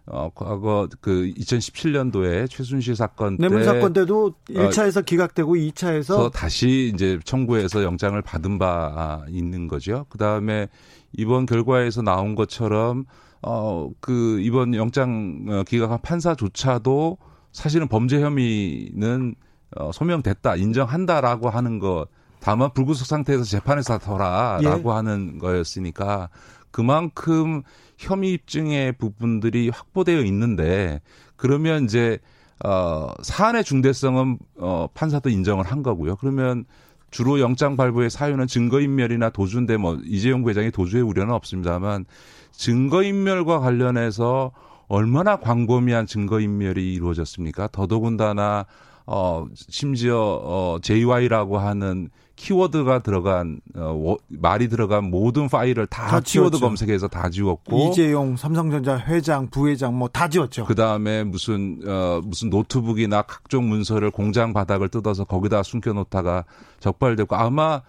어, 0.06 0.32
과거 0.34 0.88
그 1.02 1.32
2017년도에 1.38 2.50
최순실 2.50 2.96
사건 2.96 3.38
때 3.38 3.48
뇌물 3.48 3.64
사건 3.64 3.94
때도 3.94 4.34
1차에서 4.50 4.98
어, 4.98 5.02
기각되고 5.02 5.56
2차에서 5.56 6.32
다시 6.32 6.92
이제 6.94 7.20
청구해서 7.24 7.84
영장을 7.84 8.20
받은 8.22 8.58
바 8.58 9.24
있는 9.30 9.68
거죠. 9.68 10.06
그다음에 10.10 10.68
이번 11.14 11.46
결과에서 11.46 12.02
나온 12.02 12.36
것처럼 12.36 13.06
어 13.42 13.90
그 14.02 14.40
이번 14.42 14.74
영장 14.74 15.46
어, 15.48 15.64
기각한 15.64 16.00
판사조차도 16.02 17.18
사실은 17.52 17.88
범죄 17.88 18.20
혐의는 18.22 19.36
어 19.76 19.92
소명됐다 19.92 20.56
인정한다라고 20.56 21.50
하는 21.50 21.80
것 21.80 22.08
다만 22.40 22.72
불구속 22.74 23.06
상태에서 23.06 23.44
재판에서 23.44 23.98
다더라라고 23.98 24.90
예. 24.92 24.94
하는 24.96 25.40
거였으니까 25.40 26.30
그만큼 26.72 27.64
혐의 27.98 28.34
입증의 28.34 28.94
부분들이 28.94 29.70
확보되어 29.70 30.22
있는데 30.22 31.02
그러면 31.36 31.86
이제 31.86 32.20
어 32.64 33.12
사안의 33.22 33.64
중대성은 33.64 34.38
어 34.58 34.88
판사도 34.94 35.30
인정을 35.30 35.66
한 35.66 35.84
거고요. 35.84 36.18
그러면 36.18 36.66
주로 37.12 37.40
영장 37.40 37.76
발부의 37.76 38.10
사유는 38.10 38.48
증거인멸이나 38.48 39.30
도주인데 39.30 39.78
뭐 39.78 39.98
이재용 40.04 40.44
부회장이 40.44 40.72
도주의 40.72 41.02
우려는 41.02 41.34
없습니다만 41.34 42.06
증거인멸과 42.52 43.60
관련해서 43.60 44.52
얼마나 44.88 45.38
광범위한 45.38 46.06
증거인멸이 46.08 46.94
이루어졌습니까? 46.94 47.70
더더군다나 47.72 48.66
어 49.12 49.46
심지어 49.56 50.18
어 50.44 50.78
JY라고 50.84 51.58
하는 51.58 52.10
키워드가 52.36 53.00
들어간 53.00 53.60
어, 53.76 54.16
말이 54.30 54.70
들어간 54.70 55.10
모든 55.10 55.50
파일을 55.50 55.88
다, 55.88 56.08
다 56.08 56.20
키워드 56.22 56.52
지웠죠. 56.52 56.60
검색해서 56.60 57.08
다 57.10 57.30
지웠고 57.30 57.90
이재용 57.90 58.38
삼성전자 58.38 58.98
회장 58.98 59.50
부회장 59.50 59.98
뭐 59.98 60.08
다 60.08 60.30
지웠죠. 60.30 60.66
그 60.66 60.76
다음에 60.76 61.24
무슨 61.24 61.82
어, 61.86 62.22
무슨 62.24 62.50
노트북이나 62.50 63.24
각종 63.24 63.68
문서를 63.68 64.12
공장 64.12 64.54
바닥을 64.54 64.90
뜯어서 64.90 65.26
거기다 65.26 65.64
숨겨놓다가 65.64 66.46
적발되고 66.80 67.36
아마 67.36 67.82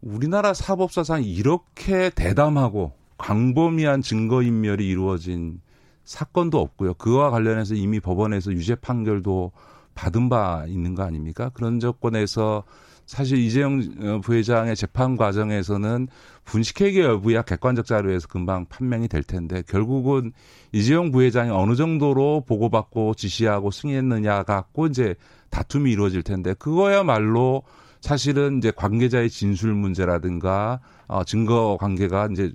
우리나라 0.00 0.52
사법사상 0.54 1.24
이렇게 1.24 2.10
대담하고 2.10 2.92
광범위한 3.18 4.02
증거인멸이 4.02 4.86
이루어진 4.86 5.60
사건도 6.04 6.60
없고요. 6.60 6.94
그와 6.94 7.30
관련해서 7.30 7.74
이미 7.74 8.00
법원에서 8.00 8.52
유죄 8.52 8.74
판결도 8.74 9.50
받은 9.94 10.28
바 10.28 10.64
있는 10.66 10.94
거 10.94 11.02
아닙니까? 11.02 11.50
그런 11.54 11.80
조건에서 11.80 12.64
사실 13.06 13.38
이재용 13.38 13.82
어, 14.00 14.20
부회장의 14.22 14.76
재판 14.76 15.16
과정에서는 15.16 16.08
분식회계 16.44 17.02
여부야 17.02 17.42
객관적 17.42 17.86
자료에서 17.86 18.28
금방 18.28 18.66
판명이 18.66 19.08
될 19.08 19.22
텐데 19.22 19.62
결국은 19.68 20.32
이재용 20.72 21.10
부회장이 21.10 21.50
어느 21.50 21.74
정도로 21.74 22.44
보고받고 22.46 23.14
지시하고 23.14 23.70
승인했느냐 23.70 24.44
갖고 24.44 24.86
이제 24.86 25.14
다툼이 25.50 25.92
이루어질 25.92 26.22
텐데 26.22 26.54
그거야말로 26.54 27.62
사실은 28.00 28.58
이제 28.58 28.72
관계자의 28.74 29.30
진술 29.30 29.74
문제라든가 29.74 30.80
어, 31.06 31.24
증거 31.24 31.76
관계가 31.78 32.28
이제 32.32 32.52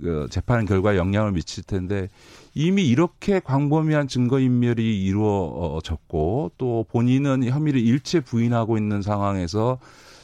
그 0.00 0.26
재판 0.30 0.64
결과에 0.64 0.96
영향을 0.96 1.32
미칠 1.32 1.64
텐데 1.64 2.08
이미 2.54 2.86
이렇게 2.86 3.40
광범위한 3.40 4.08
증거인멸이 4.08 5.02
이루어졌고 5.04 6.52
또 6.58 6.86
본인은 6.90 7.44
혐의를 7.44 7.80
일체 7.80 8.20
부인하고 8.20 8.76
있는 8.78 9.02
상황에서 9.02 9.78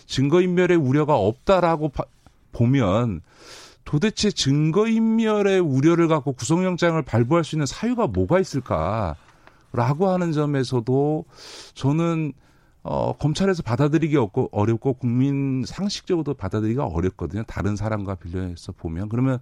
증거인멸의 0.07 0.77
우려가 0.77 1.17
없다라고 1.17 1.93
보면 2.53 3.21
도대체 3.85 4.31
증거인멸의 4.31 5.61
우려를 5.61 6.09
갖고 6.09 6.33
구속영장을 6.33 7.01
발부할 7.03 7.45
수 7.45 7.57
있는 7.57 7.67
사유가 7.67 8.07
뭐가 8.07 8.39
있을까라고 8.41 9.17
하는 10.09 10.33
점에서도 10.33 11.25
저는 11.75 12.33
어, 12.83 13.17
검찰에서 13.17 13.63
받아들이기 13.63 14.17
어렵고, 14.17 14.49
어렵고 14.53 14.95
국민 14.95 15.65
상식적으로도 15.67 16.35
받아들이기가 16.35 16.87
어렵거든요. 16.87 17.43
다른 17.45 17.77
사람과 17.77 18.15
비교해서 18.15 18.73
보면. 18.73 19.09
그러면 19.09 19.39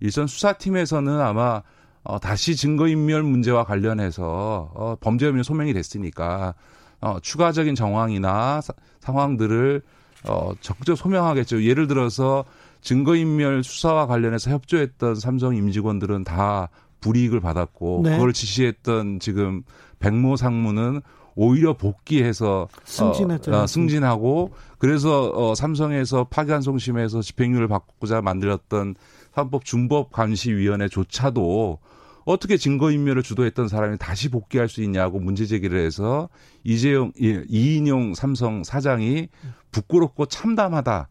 일선 0.00 0.26
수사팀에서는 0.26 1.20
아마 1.20 1.62
어, 2.02 2.18
다시 2.18 2.54
증거인멸 2.54 3.22
문제와 3.22 3.64
관련해서 3.64 4.70
어, 4.74 4.96
범죄 5.00 5.26
혐의 5.26 5.42
소명이 5.42 5.72
됐으니까 5.72 6.54
어, 7.00 7.18
추가적인 7.20 7.74
정황이나 7.74 8.60
사, 8.60 8.72
상황들을 9.00 9.82
어, 10.28 10.52
적극적 10.60 10.96
소명하겠죠. 10.96 11.64
예를 11.64 11.86
들어서 11.86 12.44
증거인멸 12.82 13.64
수사와 13.64 14.06
관련해서 14.06 14.50
협조했던 14.50 15.14
삼성 15.14 15.56
임직원들은 15.56 16.24
다 16.24 16.68
불이익을 17.00 17.40
받았고 17.40 18.02
네. 18.04 18.12
그걸 18.12 18.32
지시했던 18.32 19.20
지금 19.20 19.62
백모 19.98 20.36
상무는 20.36 21.00
오히려 21.36 21.76
복귀해서 21.76 22.68
승진했죠. 22.84 23.52
어, 23.52 23.62
어, 23.62 23.66
승진하고 23.66 24.52
그래서 24.78 25.30
어, 25.34 25.54
삼성에서 25.54 26.24
파기환송심에서 26.24 27.22
집행유예를 27.22 27.68
바꾸자 27.68 28.22
만들었던 28.22 28.94
사법 29.34 29.64
준법 29.64 30.12
감시위원회조차도 30.12 31.78
어떻게 32.24 32.56
증거인멸을 32.56 33.22
주도했던 33.22 33.68
사람이 33.68 33.98
다시 33.98 34.30
복귀할 34.30 34.68
수 34.68 34.82
있냐고 34.82 35.20
문제 35.20 35.44
제기를 35.44 35.78
해서 35.78 36.28
이재용 36.62 37.12
이인용 37.16 38.14
삼성 38.14 38.64
사장이 38.64 39.28
부끄럽고 39.72 40.26
참담하다. 40.26 41.08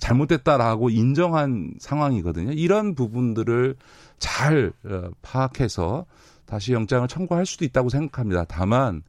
잘못됐다라고 0.00 0.90
인정한 0.90 1.72
상황이거든요. 1.78 2.52
이런 2.52 2.94
부분들을 2.94 3.76
잘 4.18 4.72
어, 4.84 5.10
파악해서 5.22 6.06
다시 6.46 6.72
영장을 6.72 7.06
청구할 7.08 7.44
수도 7.44 7.64
있다고 7.64 7.88
생각합니다. 7.88 8.44
다만 8.44 9.02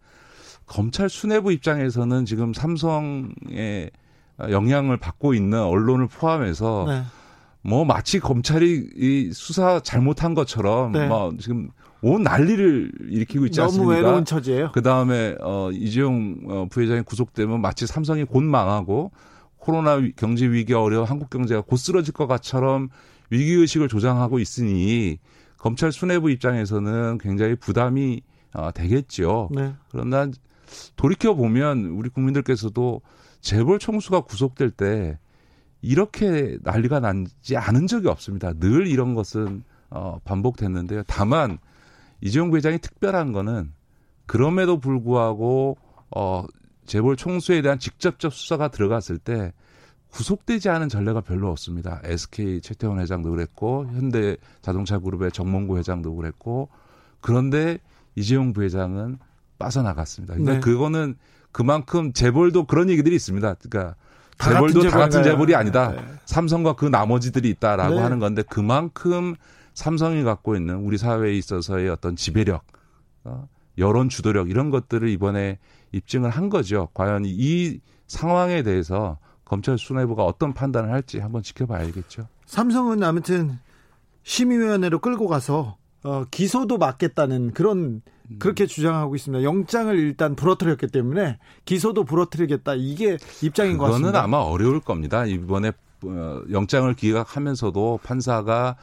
검찰 0.66 1.10
수뇌부 1.10 1.52
입장에서는 1.54 2.26
지금 2.26 2.54
삼성의 2.54 3.92
영향을 4.50 4.98
받고 4.98 5.34
있는 5.34 5.62
언론을 5.62 6.08
포함해서 6.08 6.86
네. 6.88 7.04
뭐 7.62 7.86
마치 7.86 8.20
검찰이 8.20 8.90
이 8.96 9.32
수사 9.34 9.80
잘못한 9.80 10.34
것처럼 10.34 10.92
네. 10.92 11.08
뭐 11.08 11.34
지금 11.40 11.70
온 12.02 12.24
난리를 12.24 12.92
일으키고 13.10 13.48
있지 13.48 13.60
너무 13.60 13.70
않습니까? 13.70 13.96
외로운 13.96 14.26
처지예요. 14.26 14.72
그 14.74 14.82
다음에 14.82 15.36
어 15.42 15.70
이재용 15.72 16.38
어, 16.48 16.68
부회장이 16.70 17.02
구속되면 17.02 17.60
마치 17.60 17.88
삼성이 17.88 18.24
곧 18.24 18.44
망하고 18.44 19.12
코로나 19.58 20.00
경제 20.16 20.46
위기 20.48 20.74
어려워 20.74 21.06
한국 21.06 21.30
경제가 21.30 21.62
곧 21.62 21.78
쓰러질 21.78 22.14
것 22.14 22.28
같처럼 22.28 22.90
위기 23.30 23.54
의식을 23.54 23.90
조장하고 23.90 24.40
있으니 24.40 25.18
검찰 25.58 25.92
수뇌부 25.92 26.30
입장에서는 26.32 27.18
굉장히 27.20 27.56
부담이 27.56 28.22
어, 28.54 28.72
되겠죠. 28.72 29.50
네. 29.54 29.74
그러나 29.90 30.30
돌이켜 30.96 31.34
보면 31.34 31.86
우리 31.86 32.10
국민들께서도 32.10 33.02
재벌 33.42 33.80
총수가 33.80 34.22
구속될 34.22 34.72
때 34.72 35.20
이렇게 35.82 36.58
난리가 36.64 37.00
나지 37.00 37.56
않은 37.56 37.88
적이 37.88 38.10
없습니다. 38.10 38.54
늘 38.54 38.88
이런 38.88 39.14
것은 39.14 39.64
어, 39.90 40.20
반복됐는데요. 40.24 41.04
다만 41.08 41.60
이재용 42.22 42.50
부회장이 42.50 42.80
특별한 42.80 43.32
거는 43.32 43.74
그럼에도 44.26 44.80
불구하고 44.80 45.78
어, 46.16 46.46
재벌 46.86 47.16
총수에 47.16 47.62
대한 47.62 47.80
직접적 47.80 48.34
수사가 48.34 48.70
들어갔을 48.70 49.18
때 49.18 49.54
구속되지 50.18 50.70
않은 50.70 50.90
전례가 50.90 51.22
별로 51.22 51.52
없습니다. 51.52 52.02
SK 52.04 52.62
최태원 52.62 53.00
회장도 53.00 53.30
그랬고 53.30 53.86
현대 53.94 54.36
자동차 54.64 54.98
그룹의 54.98 55.32
정몽구 55.32 55.78
회장도 55.78 56.16
그랬고 56.16 56.70
그런데 57.22 57.78
이재용 58.16 58.52
부회장은 58.52 59.20
빠져나갔습니다. 59.60 60.34
근데 60.34 60.54
네. 60.54 60.60
그거는 60.60 61.18
그만큼 61.52 62.14
재벌도 62.14 62.66
그런 62.66 62.90
얘기들이 62.90 63.16
있습니다. 63.16 63.58
그러니까 63.62 63.96
다 64.40 64.54
재벌도 64.54 64.80
같은 64.80 64.90
다 64.90 64.98
같은 64.98 65.24
재벌이 65.24 65.54
아니다. 65.54 65.92
네. 65.92 66.04
삼성과 66.26 66.74
그 66.74 66.86
나머지들이 66.86 67.48
있다라고 67.50 67.94
네. 67.94 68.02
하는 68.02 68.18
건데 68.18 68.42
그만큼 68.42 69.36
삼성이 69.76 70.24
갖고 70.24 70.56
있는 70.56 70.78
우리 70.78 70.98
사회에 70.98 71.38
있어서의 71.38 71.90
어떤 71.90 72.16
지배력, 72.16 72.66
어, 73.24 73.48
여론 73.78 74.10
주도력 74.10 74.50
이런 74.50 74.72
것들을 74.72 75.10
이번에 75.10 75.60
입증을 75.92 76.32
한 76.32 76.50
거죠. 76.50 76.90
과연 76.96 77.26
이 77.28 77.82
상황에 78.08 78.64
대해서 78.64 79.20
검찰 79.48 79.78
수뇌부가 79.78 80.24
어떤 80.24 80.54
판단을 80.54 80.92
할지 80.92 81.20
한번 81.20 81.42
지켜봐야겠죠. 81.42 82.28
삼성은 82.46 83.04
아무튼 83.04 83.60
심의위원회로 84.24 85.00
끌고 85.00 85.28
가서 85.28 85.78
어, 86.04 86.26
기소도 86.30 86.78
막겠다는 86.78 87.54
그런 87.54 88.02
그렇게 88.40 88.66
주장하고 88.66 89.16
있습니다. 89.16 89.44
영장을 89.44 89.98
일단 89.98 90.36
부러뜨렸기 90.36 90.88
때문에 90.88 91.40
기소도 91.66 92.04
부러뜨리겠다 92.04 92.76
이게 92.76 93.18
입장인 93.42 93.78
것 93.78 93.86
같습니다. 93.86 94.12
그거는 94.12 94.24
아마 94.24 94.38
어려울 94.38 94.82
겁니다. 94.82 95.26
이번에 95.26 95.72
어, 96.06 96.42
영장을 96.52 96.94
기각하면서도 96.94 98.02
판사가 98.04 98.76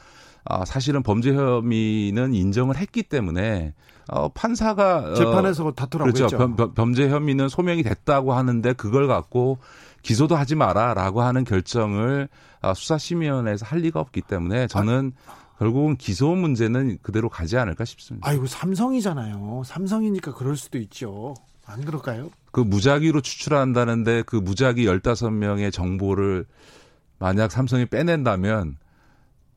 아, 0.45 0.63
사실은 0.65 1.01
범죄 1.01 1.33
혐의는 1.33 2.33
인정을 2.33 2.77
했기 2.77 3.03
때문에 3.03 3.73
어, 4.07 4.29
판사가 4.29 4.97
어, 4.97 5.13
재판에서 5.15 5.71
다투라고 5.71 6.11
그렇죠. 6.11 6.25
했죠. 6.25 6.37
범, 6.37 6.73
범죄 6.73 7.09
혐의는 7.09 7.49
소명이 7.49 7.83
됐다고 7.83 8.33
하는데 8.33 8.73
그걸 8.73 9.07
갖고 9.07 9.57
기소도 10.05 10.35
하지 10.35 10.53
마라라고 10.53 11.23
하는 11.23 11.43
결정을 11.43 12.29
아, 12.61 12.75
수사심의위원회에서 12.75 13.65
할 13.65 13.79
리가 13.79 13.99
없기 13.99 14.21
때문에 14.21 14.67
저는 14.67 15.13
결국은 15.57 15.95
기소 15.95 16.35
문제는 16.35 16.99
그대로 17.01 17.27
가지 17.27 17.57
않을까 17.57 17.85
싶습니다. 17.85 18.29
아이고 18.29 18.45
삼성이잖아요. 18.45 19.63
삼성이니까 19.65 20.35
그럴 20.35 20.57
수도 20.57 20.77
있죠. 20.77 21.33
안 21.65 21.83
그럴까요? 21.83 22.29
그 22.51 22.59
무작위로 22.59 23.21
추출한다는데 23.21 24.23
그 24.27 24.35
무작위 24.35 24.85
15명의 24.85 25.73
정보를 25.73 26.45
만약 27.17 27.51
삼성이 27.51 27.87
빼낸다면 27.87 28.77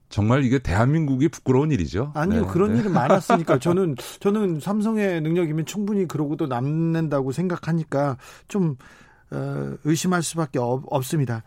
정말 0.09 0.45
이게 0.45 0.59
대한민국이 0.59 1.29
부끄러운 1.29 1.71
일이죠. 1.71 2.13
아니요, 2.15 2.47
네. 2.47 2.49
그런 2.51 2.73
네. 2.73 2.81
일은 2.81 2.95
많았으니까 2.95 3.59
저는 3.59 3.97
저는 4.21 4.61
삼성의 4.61 5.21
능력이면 5.21 5.67
충분히 5.67 6.09
그러고도 6.09 6.47
남는다고 6.47 7.33
생각하니까 7.33 8.17
좀 8.47 8.77
어, 9.31 9.75
의심할 9.85 10.23
수밖에 10.23 10.59
없, 10.59 11.05
습니다 11.05 11.43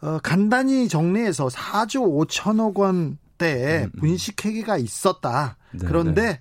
어, 0.00 0.18
간단히 0.22 0.88
정리해서 0.88 1.48
4조 1.48 2.26
5천억 2.26 2.76
원대 2.76 3.84
음, 3.84 3.90
음. 3.94 4.00
분식회계가 4.00 4.76
있었다. 4.78 5.56
네, 5.72 5.86
그런데 5.86 6.22
네. 6.22 6.40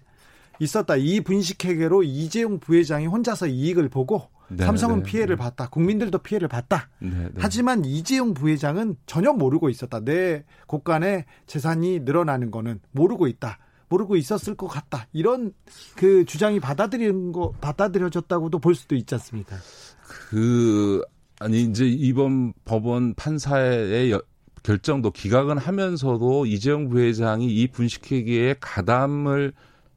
있었다. 0.60 0.96
이 0.96 1.22
분식회계로 1.22 2.04
이재용 2.04 2.60
부회장이 2.60 3.06
혼자서 3.08 3.48
이익을 3.48 3.90
보고 3.90 4.30
네, 4.50 4.66
삼성은 4.66 5.04
네, 5.04 5.04
피해를 5.04 5.38
네. 5.38 5.44
봤다. 5.44 5.70
국민들도 5.70 6.18
피해를 6.20 6.48
봤다. 6.48 6.90
하지만 7.38 7.86
이재용 7.86 8.34
부회장은 8.34 8.98
전혀 9.06 9.32
모르고 9.32 9.70
있었다. 9.70 10.02
내 10.02 10.44
곳간에 10.68 11.26
재산이 11.48 12.02
늘어나는 12.02 12.52
거는 12.52 12.80
모르고 12.92 13.28
있다. 13.28 13.60
모르고 13.88 14.16
있었을 14.16 14.56
것 14.56 14.68
같다. 14.68 15.08
이런 15.12 15.54
그 15.96 16.26
주장이 16.26 16.60
받아들인 16.60 17.32
거 17.32 17.54
받아들여졌다고도 17.62 18.60
볼 18.60 18.74
수도 18.74 18.96
있지 18.96 19.16
않습니까? 19.16 19.58
그 20.30 21.02
아니 21.40 21.64
이제 21.64 21.88
이번 21.88 22.54
법원 22.66 23.14
판사의 23.16 24.12
여, 24.12 24.22
결정도 24.64 25.12
기각은 25.12 25.58
하면서도 25.58 26.46
이재용 26.46 26.90
부회장이 26.90 27.48
이 27.48 27.68
분식회계에 27.68 28.56
가담을 28.60 29.54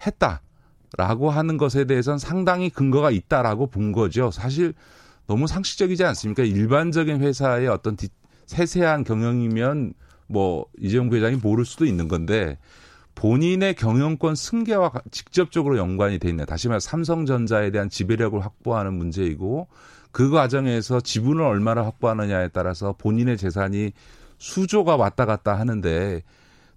했다라고 0.07 1.31
하는 1.31 1.57
것에 1.59 1.85
대해서는 1.85 2.19
상당히 2.19 2.71
근거가 2.71 3.11
있다라고 3.11 3.67
본 3.67 3.93
거죠. 3.93 4.31
사실 4.31 4.73
너무 5.27 5.47
상식적이지 5.47 6.05
않습니까? 6.05 6.43
일반적인 6.45 7.21
회사의 7.21 7.69
어떤 7.69 7.97
디, 7.97 8.09
세세한 8.47 9.05
경영이면 9.05 9.95
뭐 10.27 10.67
이재용 10.79 11.11
부회장이 11.11 11.37
모를 11.37 11.65
수도 11.65 11.85
있는 11.85 12.09
건데 12.09 12.59
본인의 13.15 13.75
경영권 13.75 14.35
승계와 14.35 14.93
직접적으로 15.11 15.79
연관이 15.79 16.19
돼 16.19 16.29
있네. 16.31 16.47
다시 16.47 16.69
말해 16.69 16.81
삼성전자에 16.81 17.71
대한 17.71 17.89
지배력을 17.89 18.43
확보하는 18.45 18.95
문제이고 18.95 19.69
그 20.15 20.31
과정에서 20.31 21.01
지분을 21.01 21.43
얼마나 21.43 21.85
확보하느냐에 21.85 22.51
따라서 22.53 22.95
본인의 22.97 23.37
재산이 23.37 23.91
수조가 24.39 24.95
왔다 24.95 25.27
갔다 25.27 25.59
하는데 25.59 26.23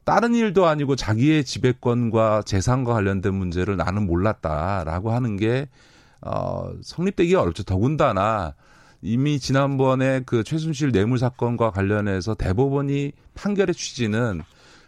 다른 0.05 0.33
일도 0.33 0.65
아니고 0.65 0.95
자기의 0.95 1.45
지배권과 1.45 2.41
재산과 2.47 2.93
관련된 2.93 3.35
문제를 3.35 3.77
나는 3.77 4.07
몰랐다라고 4.07 5.11
하는 5.11 5.37
게 5.37 5.69
어, 6.21 6.71
성립되기 6.81 7.35
어렵죠. 7.35 7.61
더군다나 7.61 8.55
이미 9.03 9.37
지난번에 9.37 10.23
그 10.25 10.43
최순실 10.43 10.91
뇌물 10.91 11.19
사건과 11.19 11.69
관련해서 11.69 12.33
대법원이 12.33 13.11
판결의 13.35 13.75
취지는 13.75 14.41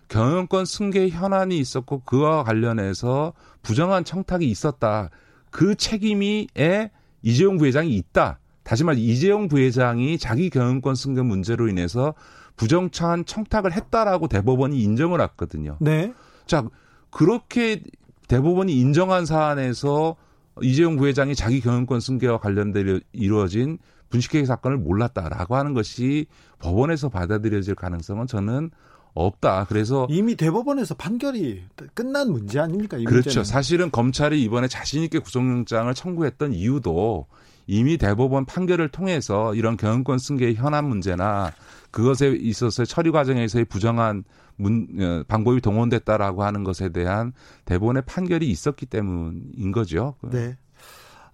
경영권 0.08 0.66
승계 0.66 1.10
현안이 1.10 1.56
있었고 1.60 2.00
그와 2.00 2.44
관련해서 2.44 3.34
부정한 3.62 4.04
청탁이 4.04 4.48
있었다. 4.48 5.12
그 5.52 5.76
책임이에 5.76 6.90
이재용 7.22 7.58
부회장이 7.58 7.96
있다. 7.96 8.40
다시 8.64 8.84
말해 8.84 9.00
이재용 9.00 9.48
부회장이 9.48 10.18
자기 10.18 10.50
경영권 10.50 10.96
승계 10.96 11.22
문제로 11.22 11.68
인해서 11.68 12.14
부정한 12.56 13.26
청탁을 13.26 13.74
했다라고 13.74 14.28
대법원이 14.28 14.82
인정을 14.82 15.22
했거든요. 15.22 15.78
네. 15.80 16.14
자, 16.46 16.64
그렇게 17.10 17.82
대법원이 18.28 18.74
인정한 18.74 19.26
사안에서 19.26 20.16
이재용 20.62 20.98
부회장이 20.98 21.36
자기 21.36 21.62
경영권 21.62 22.00
승계와 22.00 22.40
관련돼 22.40 23.00
이루어진 23.14 23.78
분식회계 24.10 24.46
사건을 24.46 24.78
몰랐다라고 24.78 25.56
하는 25.56 25.74
것이 25.74 26.26
법원에서 26.60 27.10
받아들여질 27.10 27.76
가능성은 27.76 28.28
저는 28.28 28.72
없다. 29.14 29.66
그래서 29.70 30.08
이미 30.10 30.36
대법원에서 30.36 30.96
판결이 30.96 31.64
끝난 31.94 32.32
문제 32.32 32.60
아닙니까? 32.60 32.98
그렇죠. 32.98 33.14
문제는. 33.14 33.44
사실은 33.44 33.92
검찰이 33.92 34.42
이번에 34.44 34.68
자신 34.68 35.04
있게 35.04 35.20
구속영장을 35.20 35.94
청구했던 35.94 36.54
이유도 36.54 37.28
이미 37.72 38.00
대법원 38.00 38.46
판결을 38.46 38.90
통해서 38.90 39.54
이런 39.54 39.78
경영권 39.78 40.18
승계의 40.18 40.56
현안 40.56 40.86
문제나 40.86 41.52
그것에 41.92 42.30
있어서 42.30 42.84
처리 42.84 43.12
과정에서의 43.12 43.66
부정한 43.66 44.24
문, 44.56 44.88
어, 45.00 45.24
방법이 45.28 45.62
동원됐다라고 45.62 46.44
하는 46.44 46.64
것에 46.64 46.90
대한 46.90 47.32
대법원의 47.66 48.04
판결이 48.08 48.50
있었기 48.50 48.88
때문인 48.88 49.72
거죠. 49.72 50.16
네. 50.32 50.58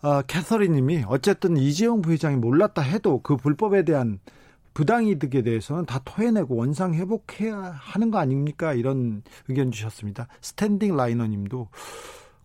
어, 0.01 0.23
캐서린 0.23 0.73
님이 0.73 1.05
어쨌든 1.07 1.55
이재용 1.55 2.01
부회장이 2.01 2.35
몰랐다 2.35 2.81
해도 2.81 3.21
그 3.23 3.37
불법에 3.37 3.85
대한 3.85 4.19
부당이득에 4.73 5.41
대해서는 5.41 5.85
다 5.85 6.01
토해내고 6.03 6.53
원상 6.53 6.95
회복해야 6.95 7.77
하는 7.77 8.11
거 8.11 8.17
아닙니까? 8.17 8.73
이런 8.73 9.23
의견 9.47 9.71
주셨습니다. 9.71 10.27
스탠딩 10.41 10.97
라이너 10.97 11.27
님도 11.27 11.69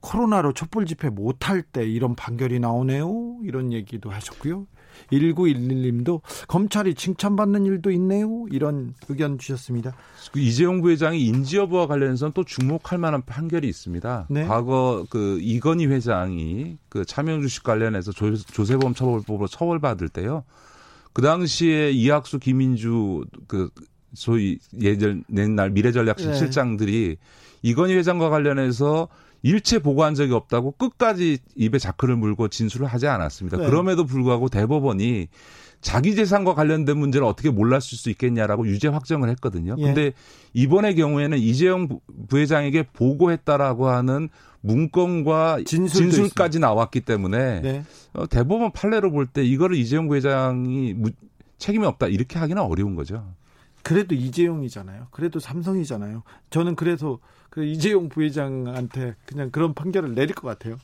코로나로 0.00 0.52
촛불 0.52 0.86
집회 0.86 1.08
못할 1.08 1.62
때 1.62 1.86
이런 1.86 2.14
판결이 2.14 2.60
나오네요. 2.60 3.38
이런 3.42 3.72
얘기도 3.72 4.10
하셨고요. 4.10 4.66
1911님도 5.12 6.20
검찰이 6.48 6.94
칭찬받는 6.94 7.66
일도 7.66 7.90
있네요. 7.92 8.44
이런 8.50 8.94
의견 9.08 9.38
주셨습니다. 9.38 9.94
그 10.32 10.40
이재용 10.40 10.80
부회장이 10.82 11.24
인지 11.24 11.56
여부와 11.56 11.86
관련해서는 11.86 12.32
또 12.32 12.44
주목할 12.44 12.98
만한 12.98 13.22
판결이 13.22 13.68
있습니다. 13.68 14.26
네. 14.30 14.46
과거 14.46 15.06
그 15.10 15.38
이건희 15.40 15.86
회장이 15.86 16.78
그 16.88 17.04
차명 17.04 17.40
주식 17.40 17.62
관련해서 17.62 18.12
조, 18.12 18.34
조세범 18.34 18.94
처벌법으로 18.94 19.46
처벌받을 19.48 20.08
때요. 20.08 20.44
그 21.12 21.22
당시에 21.22 21.90
이학수, 21.90 22.38
김인주 22.38 23.24
그 23.46 23.70
소위 24.14 24.58
예전 24.80 25.24
옛날 25.36 25.70
미래전략실 25.70 26.30
네. 26.30 26.36
실장들이 26.36 27.16
이건희 27.62 27.94
회장과 27.94 28.30
관련해서 28.30 29.08
일체 29.42 29.78
보고한 29.78 30.14
적이 30.14 30.34
없다고 30.34 30.72
끝까지 30.72 31.38
입에 31.56 31.78
자크를 31.78 32.16
물고 32.16 32.48
진술을 32.48 32.86
하지 32.86 33.06
않았습니다. 33.06 33.56
네. 33.58 33.66
그럼에도 33.66 34.04
불구하고 34.04 34.48
대법원이 34.48 35.28
자기 35.80 36.14
재산과 36.14 36.54
관련된 36.54 36.98
문제를 36.98 37.26
어떻게 37.26 37.48
몰랐을 37.50 37.80
수 37.80 38.10
있겠냐라고 38.10 38.66
유죄 38.66 38.88
확정을 38.88 39.30
했거든요. 39.30 39.76
예. 39.78 39.82
근데 39.82 40.12
이번의 40.52 40.94
경우에는 40.94 41.38
이재용 41.38 41.88
부회장에게 42.28 42.82
보고했다라고 42.92 43.88
하는 43.88 44.28
문건과 44.60 45.60
진술까지. 45.64 46.58
나왔기 46.58 47.00
때문에 47.00 47.60
네. 47.62 47.84
어, 48.12 48.26
대법원 48.26 48.72
판례로 48.72 49.10
볼 49.10 49.26
때 49.26 49.42
이거를 49.42 49.76
이재용 49.76 50.06
부회장이 50.08 50.96
책임이 51.56 51.86
없다 51.86 52.08
이렇게 52.08 52.38
하기는 52.38 52.60
어려운 52.62 52.94
거죠. 52.94 53.32
그래도 53.82 54.14
이재용이잖아요. 54.14 55.06
그래도 55.10 55.40
삼성이잖아요. 55.40 56.22
저는 56.50 56.74
그래서 56.74 57.18
그 57.50 57.64
이재용 57.64 58.08
부회장한테 58.08 59.16
그냥 59.26 59.50
그런 59.50 59.74
판결을 59.74 60.14
내릴 60.14 60.34
것 60.34 60.46
같아요. 60.46 60.78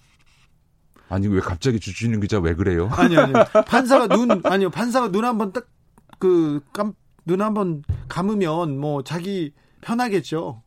아니 1.08 1.28
왜 1.28 1.40
갑자기 1.40 1.78
주진우 1.78 2.18
기자 2.20 2.40
왜 2.40 2.54
그래요? 2.54 2.88
아니요 2.92 3.20
아니요 3.20 3.44
판사가 3.66 4.08
눈 4.08 4.42
아니요 4.44 4.70
판사가 4.70 5.12
눈 5.12 5.24
한번 5.24 5.52
딱그깜눈 5.52 7.40
한번 7.40 7.84
감으면 8.08 8.78
뭐 8.78 9.02
자기 9.04 9.52
편하겠죠. 9.80 10.62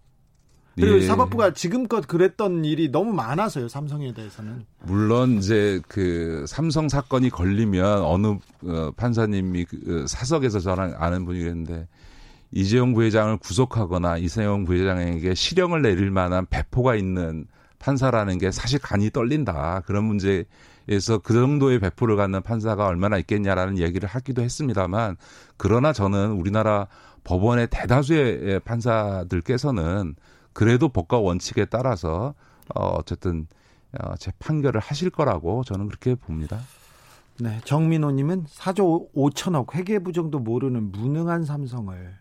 그리고 0.76 0.98
예. 1.00 1.02
사법부가 1.06 1.54
지금껏 1.54 2.08
그랬던 2.08 2.64
일이 2.64 2.90
너무 2.90 3.12
많아서요 3.12 3.68
삼성에 3.68 4.14
대해서는. 4.14 4.66
물론 4.84 5.40
이제 5.40 5.82
그 5.90 6.46
삼성 6.48 6.88
사건이 6.88 7.30
걸리면 7.30 8.04
어느 8.04 8.28
어, 8.64 8.92
판사님이 8.96 9.66
그 9.66 10.06
사석에서 10.08 10.60
저랑 10.60 10.96
아는 10.98 11.26
분이 11.26 11.40
그랬는데 11.40 11.88
이재용 12.52 12.94
부회장을 12.94 13.38
구속하거나 13.38 14.18
이세용 14.18 14.66
부회장에게 14.66 15.36
실형을 15.36 15.82
내릴 15.82 16.12
만한 16.12 16.46
배포가 16.50 16.96
있는 16.96 17.46
판사라는 17.78 18.38
게 18.40 18.52
사실 18.52 18.80
간이 18.80 19.12
떨린다. 19.12 19.82
그런 19.86 20.04
문제에서 20.06 21.20
그 21.24 21.34
정도의 21.34 21.80
배포를 21.80 22.16
갖는 22.16 22.42
판사가 22.42 22.88
얼마나 22.88 23.18
있겠냐라는 23.18 23.78
얘기를 23.78 24.10
하기도 24.10 24.42
했습니다만 24.42 25.18
그러나 25.58 25.94
저는 25.94 26.32
우리나라 26.32 26.88
법원의 27.24 27.68
대다수의 27.70 28.62
판사들께서는 28.62 30.16
그래도 30.54 30.90
법과 30.90 31.20
원칙에 31.20 31.66
따라서 31.66 32.34
어 32.76 32.88
어쨌든 32.98 33.48
어, 34.00 34.16
제 34.18 34.32
판결을 34.40 34.82
하실 34.82 35.10
거라고 35.10 35.64
저는 35.64 35.88
그렇게 35.88 36.16
봅니다. 36.16 36.60
네, 37.40 37.60
정민호님은 37.64 38.46
4조 38.46 39.14
5천억 39.14 39.74
회계 39.74 40.00
부정도 40.00 40.40
모르는 40.40 40.92
무능한 40.92 41.46
삼성을 41.46 42.19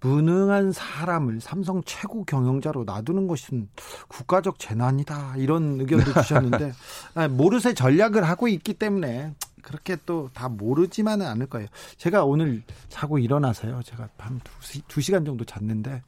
무능한 0.00 0.72
사람을 0.72 1.40
삼성 1.40 1.82
최고 1.84 2.24
경영자로 2.24 2.84
놔두는 2.84 3.26
것은 3.26 3.68
국가적 4.08 4.58
재난이다 4.58 5.36
이런 5.38 5.80
의견도 5.80 6.12
주셨는데 6.22 6.72
아, 7.14 7.28
모르쇠 7.28 7.74
전략을 7.74 8.24
하고 8.24 8.48
있기 8.48 8.74
때문에 8.74 9.34
그렇게 9.62 9.96
또 10.04 10.28
다 10.34 10.48
모르지만은 10.48 11.26
않을 11.26 11.46
거예요. 11.46 11.68
제가 11.96 12.24
오늘 12.24 12.62
자고 12.88 13.18
일어나서요. 13.18 13.82
제가 13.82 14.08
밤 14.18 14.40
2시, 14.60 15.12
간 15.12 15.24
정도 15.24 15.44
잤는데 15.44 16.02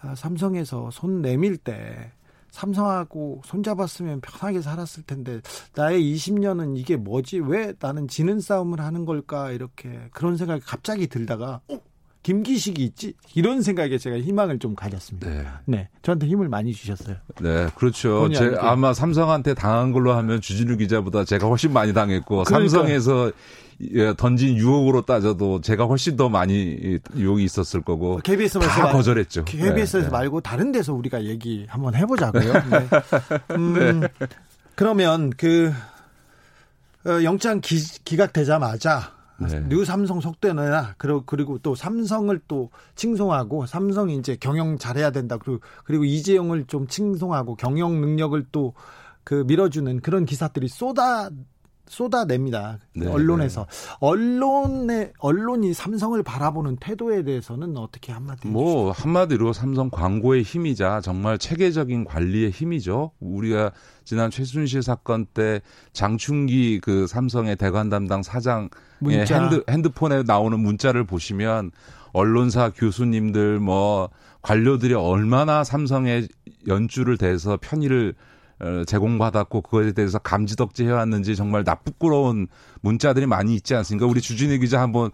아, 0.00 0.14
삼성에서 0.14 0.90
손 0.90 1.20
내밀 1.22 1.58
때 1.58 2.12
삼성하고 2.50 3.42
손잡았으면 3.44 4.20
편하게 4.20 4.60
살았을 4.60 5.04
텐데 5.04 5.40
나의 5.74 6.02
20년은 6.14 6.76
이게 6.76 6.96
뭐지? 6.96 7.40
왜 7.40 7.74
나는 7.78 8.08
지는 8.08 8.40
싸움을 8.40 8.80
하는 8.80 9.04
걸까? 9.06 9.50
이렇게 9.52 10.08
그런 10.12 10.36
생각이 10.36 10.62
갑자기 10.64 11.06
들다가 11.06 11.60
어? 11.68 11.78
김기식이 12.22 12.84
있지 12.84 13.14
이런 13.34 13.62
생각에 13.62 13.98
제가 13.98 14.18
희망을 14.18 14.58
좀 14.58 14.74
가졌습니다. 14.74 15.28
네, 15.28 15.44
네 15.64 15.88
저한테 16.02 16.26
힘을 16.28 16.48
많이 16.48 16.72
주셨어요. 16.72 17.16
네, 17.40 17.66
그렇죠. 17.74 18.30
제 18.30 18.54
아마 18.58 18.94
삼성한테 18.94 19.54
당한 19.54 19.92
걸로 19.92 20.12
하면 20.12 20.40
주진우 20.40 20.76
기자보다 20.76 21.24
제가 21.24 21.48
훨씬 21.48 21.72
많이 21.72 21.92
당했고 21.92 22.44
그러니까. 22.44 22.68
삼성에서 22.68 23.32
예, 23.94 24.14
던진 24.16 24.56
유혹으로 24.56 25.02
따져도 25.02 25.60
제가 25.60 25.86
훨씬 25.86 26.16
더 26.16 26.28
많이 26.28 27.00
유혹이 27.16 27.42
있었을 27.42 27.82
거고 27.82 28.18
KBS에서 28.18 28.60
다 28.60 28.84
말, 28.84 28.92
거절했죠. 28.92 29.44
KBS에서 29.44 29.98
네, 29.98 30.04
네. 30.04 30.10
말고 30.10 30.40
다른 30.40 30.70
데서 30.70 30.94
우리가 30.94 31.24
얘기 31.24 31.66
한번 31.68 31.96
해보자고요. 31.96 32.52
네. 32.52 32.88
음, 33.56 34.00
네. 34.00 34.08
그러면 34.76 35.30
그 35.36 35.72
어, 37.04 37.24
영장 37.24 37.60
기, 37.60 37.76
기각되자마자 38.04 39.21
네. 39.48 39.68
New 39.68 39.84
삼성 39.84 40.20
속도 40.20 40.46
내느냐 40.46 40.94
그리고 40.98 41.22
그리고 41.24 41.58
또 41.58 41.74
삼성을 41.74 42.38
또 42.48 42.70
칭송하고 42.94 43.66
삼성이 43.66 44.16
이제 44.16 44.36
경영 44.40 44.78
잘해야 44.78 45.10
된다 45.10 45.38
그리고 45.38 45.60
그리고 45.84 46.04
이재용을 46.04 46.66
좀 46.66 46.86
칭송하고 46.86 47.56
경영 47.56 48.00
능력을 48.00 48.46
또 48.52 48.74
그 49.24 49.44
밀어주는 49.46 50.00
그런 50.00 50.24
기사들이 50.24 50.68
쏟아 50.68 51.30
쏟아냅니다. 51.86 52.78
네, 52.94 53.06
언론에서 53.06 53.66
네. 53.66 53.96
언론의 54.00 55.12
언론이 55.18 55.74
삼성을 55.74 56.22
바라보는 56.22 56.76
태도에 56.76 57.22
대해서는 57.22 57.76
어떻게 57.76 58.12
한마디? 58.12 58.48
뭐 58.48 58.92
한마디로 58.92 59.52
삼성 59.52 59.90
광고의 59.90 60.42
힘이자 60.42 61.02
정말 61.02 61.36
체계적인 61.36 62.04
관리의 62.04 62.50
힘이죠. 62.50 63.10
우리가 63.20 63.72
지난 64.04 64.30
최순실 64.30 64.82
사건 64.82 65.26
때 65.26 65.60
장충기 65.92 66.80
그 66.80 67.06
삼성의 67.06 67.56
대관 67.56 67.90
담당 67.90 68.22
사장 68.22 68.70
핸드 69.10 69.62
핸드폰에 69.68 70.22
나오는 70.22 70.58
문자를 70.58 71.04
보시면 71.04 71.70
언론사 72.12 72.70
교수님들 72.70 73.58
뭐 73.58 74.10
관료들이 74.42 74.94
얼마나 74.94 75.64
삼성의 75.64 76.28
연주를 76.66 77.16
대해서 77.16 77.58
편의를 77.60 78.14
어, 78.60 78.84
제공받았고 78.84 79.62
그것에 79.62 79.92
대해서 79.92 80.18
감지덕지 80.18 80.84
해왔는지 80.84 81.34
정말 81.34 81.64
나쁘끄러운 81.64 82.46
문자들이 82.80 83.26
많이 83.26 83.54
있지 83.54 83.74
않습니까? 83.74 84.06
우리 84.06 84.20
주진희 84.20 84.58
기자 84.58 84.80
한번 84.80 85.10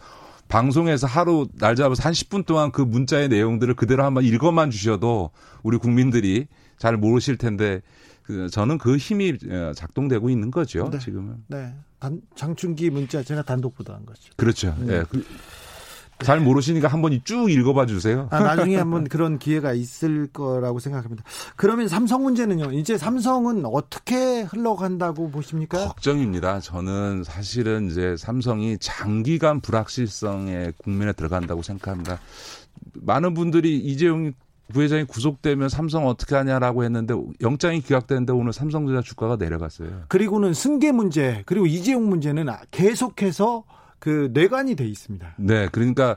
방송에서 0.48 1.06
하루 1.06 1.46
날 1.58 1.76
잡아서 1.76 2.02
한 2.02 2.12
10분 2.12 2.44
동안 2.44 2.72
그 2.72 2.82
문자의 2.82 3.28
내용들을 3.28 3.74
그대로 3.74 4.04
한번 4.04 4.24
읽어만 4.24 4.70
주셔도 4.70 5.30
우리 5.62 5.78
국민들이 5.78 6.46
잘 6.78 6.96
모르실 6.96 7.36
텐데 7.36 7.80
그 8.22 8.50
저는 8.50 8.76
그 8.76 8.96
힘이 8.96 9.38
어, 9.50 9.72
작동되고 9.74 10.28
있는 10.28 10.50
거죠. 10.50 10.90
네. 10.90 10.98
지금은. 10.98 11.36
네. 11.48 11.74
단, 11.98 12.20
장충기 12.34 12.90
문자 12.90 13.22
제가 13.22 13.42
단독 13.42 13.74
보도한 13.74 14.06
거죠. 14.06 14.32
그렇죠. 14.36 14.74
네. 14.80 14.94
예. 14.94 14.98
네. 15.10 15.22
잘 16.20 16.40
모르시니까 16.40 16.88
한번 16.88 17.20
쭉 17.24 17.50
읽어봐 17.50 17.86
주세요. 17.86 18.26
아, 18.30 18.40
나중에 18.40 18.76
한번 18.76 19.04
그런 19.04 19.38
기회가 19.38 19.72
있을 19.72 20.26
거라고 20.26 20.80
생각합니다. 20.80 21.22
그러면 21.54 21.86
삼성 21.86 22.24
문제는요. 22.24 22.72
이제 22.72 22.98
삼성은 22.98 23.64
어떻게 23.64 24.42
흘러간다고 24.42 25.30
보십니까? 25.30 25.78
걱정입니다. 25.78 26.58
저는 26.58 27.22
사실은 27.22 27.88
이제 27.88 28.16
삼성이 28.16 28.78
장기간 28.78 29.60
불확실성의 29.60 30.74
국면에 30.78 31.12
들어간다고 31.12 31.62
생각합니다. 31.62 32.18
많은 32.94 33.34
분들이 33.34 33.78
이재용 33.78 34.32
부회장이 34.72 35.04
구속되면 35.04 35.68
삼성 35.68 36.06
어떻게 36.06 36.34
하냐라고 36.34 36.84
했는데 36.84 37.14
영장이 37.40 37.80
기각되는데 37.80 38.32
오늘 38.32 38.52
삼성전자 38.52 39.00
주가가 39.02 39.36
내려갔어요. 39.36 40.04
그리고는 40.08 40.54
승계 40.54 40.92
문제 40.92 41.42
그리고 41.46 41.66
이재용 41.66 42.08
문제는 42.08 42.46
계속해서 42.70 43.64
그 43.98 44.30
뇌관이 44.32 44.76
돼 44.76 44.86
있습니다. 44.86 45.34
네, 45.38 45.68
그러니까 45.72 46.16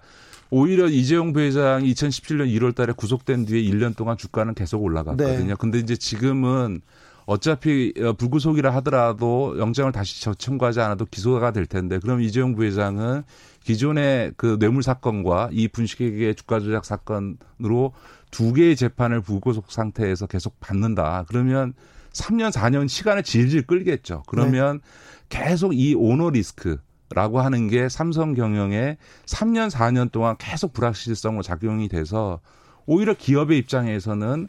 오히려 0.50 0.88
이재용 0.88 1.34
부회장이 1.34 1.92
2017년 1.94 2.54
1월 2.56 2.76
달에 2.76 2.94
구속된 2.94 3.46
뒤에 3.46 3.62
1년 3.72 3.96
동안 3.96 4.18
주가는 4.18 4.54
계속 4.54 4.84
올라갔거든요. 4.84 5.48
네. 5.48 5.56
근데 5.58 5.80
이제 5.80 5.96
지금은 5.96 6.82
어차피 7.26 7.94
어, 8.00 8.14
불구속이라 8.14 8.74
하더라도 8.76 9.58
영장을 9.58 9.90
다시 9.92 10.22
청구하지 10.38 10.82
않아도 10.82 11.06
기소가 11.06 11.52
될 11.52 11.66
텐데 11.66 12.00
그럼 12.00 12.22
이재용 12.22 12.56
부회장은 12.56 13.24
기존의 13.64 14.34
그 14.38 14.58
뇌물 14.60 14.84
사건과 14.84 15.50
이 15.52 15.68
분식회계 15.68 16.34
주가 16.34 16.60
조작 16.60 16.84
사건으로 16.84 17.94
두 18.32 18.54
개의 18.54 18.76
재판을 18.76 19.22
불구속 19.22 19.72
상태에서 19.72 20.26
계속 20.26 20.60
받는다. 20.60 21.26
그러면 21.28 21.74
3년 22.14 22.52
4년 22.52 22.88
시간을 22.88 23.24
질질 23.24 23.68
끌겠죠. 23.68 24.24
그러면 24.28 24.82
네. 25.30 25.40
계속 25.40 25.74
이 25.74 25.94
오너 25.96 26.32
리스크 26.32 26.78
라고 27.14 27.42
하는 27.42 27.68
게 27.68 27.90
삼성 27.90 28.34
경영에 28.34 28.98
3년, 29.26 29.70
4년 29.70 30.12
동안 30.12 30.38
계속 30.38 30.72
불확실성으로 30.72 31.44
작용이 31.44 31.90
돼서 31.90 32.40
오히려 32.86 33.14
기업의 33.14 33.58
입장에서는 33.60 34.48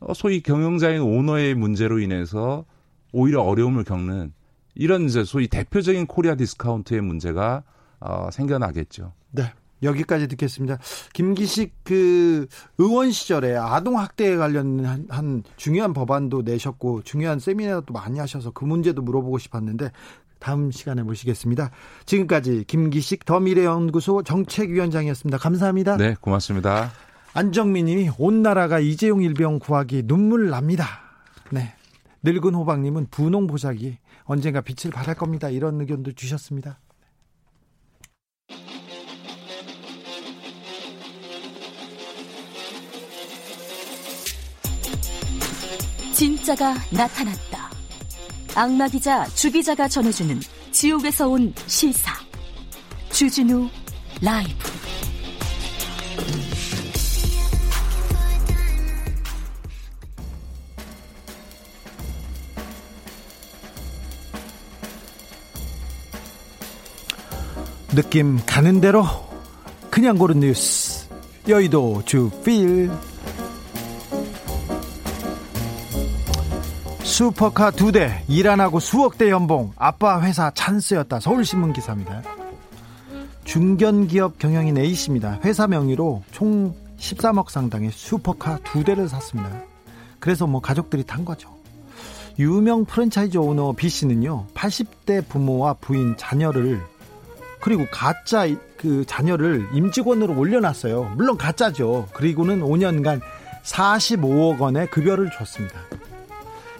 어, 0.00 0.14
소위 0.14 0.42
경영자인 0.42 1.00
오너의 1.00 1.54
문제로 1.54 1.98
인해서 1.98 2.64
오히려 3.12 3.42
어려움을 3.42 3.84
겪는 3.84 4.32
이런 4.74 5.04
이제 5.04 5.24
소위 5.24 5.48
대표적인 5.48 6.06
코리아 6.06 6.34
디스카운트의 6.34 7.00
문제가 7.00 7.62
어, 8.00 8.28
생겨나겠죠. 8.30 9.12
네. 9.30 9.52
여기까지 9.82 10.28
듣겠습니다. 10.28 10.78
김기식 11.12 11.72
그 11.84 12.46
의원 12.78 13.10
시절에 13.10 13.56
아동 13.56 13.98
학대에 13.98 14.36
관련한 14.36 15.06
한 15.08 15.42
중요한 15.56 15.92
법안도 15.92 16.42
내셨고 16.42 17.02
중요한 17.02 17.38
세미나도 17.38 17.92
많이 17.92 18.18
하셔서 18.18 18.50
그 18.50 18.64
문제도 18.64 19.00
물어보고 19.02 19.38
싶었는데 19.38 19.90
다음 20.38 20.70
시간에 20.72 21.02
모시겠습니다. 21.02 21.70
지금까지 22.04 22.64
김기식 22.66 23.24
더 23.24 23.38
미래연구소 23.38 24.24
정책위원장이었습니다. 24.24 25.38
감사합니다. 25.38 25.96
네, 25.96 26.16
고맙습니다. 26.20 26.90
안정민 27.32 27.86
님이 27.86 28.10
온 28.18 28.42
나라가 28.42 28.80
이재용 28.80 29.22
일병 29.22 29.60
구하기 29.60 30.02
눈물 30.06 30.50
납니다. 30.50 30.86
네. 31.50 31.74
늙은 32.24 32.54
호박님은 32.54 33.06
분홍 33.10 33.46
보자기 33.46 33.98
언젠가 34.24 34.60
빛을 34.60 34.92
발할 34.92 35.14
겁니다. 35.14 35.48
이런 35.48 35.80
의견도 35.80 36.12
주셨습니다. 36.12 36.78
진짜가 46.22 46.76
나타났다. 46.92 47.68
악마 48.54 48.86
기자 48.86 49.26
주 49.30 49.50
기자가 49.50 49.88
전해주는 49.88 50.38
지옥에서 50.70 51.26
온 51.26 51.52
실사. 51.66 52.12
주진우 53.10 53.68
라이브. 54.20 54.54
느낌 67.96 68.38
가는 68.46 68.80
대로 68.80 69.04
그냥 69.90 70.16
고른 70.16 70.38
뉴스 70.38 71.08
여의도 71.48 72.04
주필 72.06 72.92
슈퍼카 77.12 77.72
두 77.72 77.92
대, 77.92 78.24
일 78.26 78.48
안 78.48 78.58
하고 78.58 78.80
수억 78.80 79.18
대 79.18 79.28
연봉, 79.28 79.70
아빠 79.76 80.22
회사 80.22 80.50
찬스였다. 80.50 81.20
서울신문 81.20 81.74
기사입니다. 81.74 82.22
중견기업 83.44 84.38
경영인 84.38 84.78
A씨입니다. 84.78 85.40
회사 85.44 85.66
명의로 85.66 86.22
총 86.30 86.74
13억 86.98 87.50
상당의 87.50 87.90
슈퍼카 87.92 88.60
두 88.64 88.82
대를 88.82 89.10
샀습니다. 89.10 89.50
그래서 90.20 90.46
뭐 90.46 90.62
가족들이 90.62 91.04
탄 91.04 91.26
거죠. 91.26 91.50
유명 92.38 92.86
프랜차이즈 92.86 93.36
오너 93.36 93.74
B씨는요, 93.76 94.46
80대 94.54 95.28
부모와 95.28 95.74
부인, 95.74 96.16
자녀를, 96.16 96.80
그리고 97.60 97.84
가짜 97.92 98.46
그 98.78 99.04
자녀를 99.06 99.68
임직원으로 99.74 100.34
올려놨어요. 100.38 101.12
물론 101.16 101.36
가짜죠. 101.36 102.08
그리고는 102.14 102.62
5년간 102.62 103.20
45억 103.64 104.60
원의 104.60 104.86
급여를 104.90 105.30
줬습니다. 105.36 105.78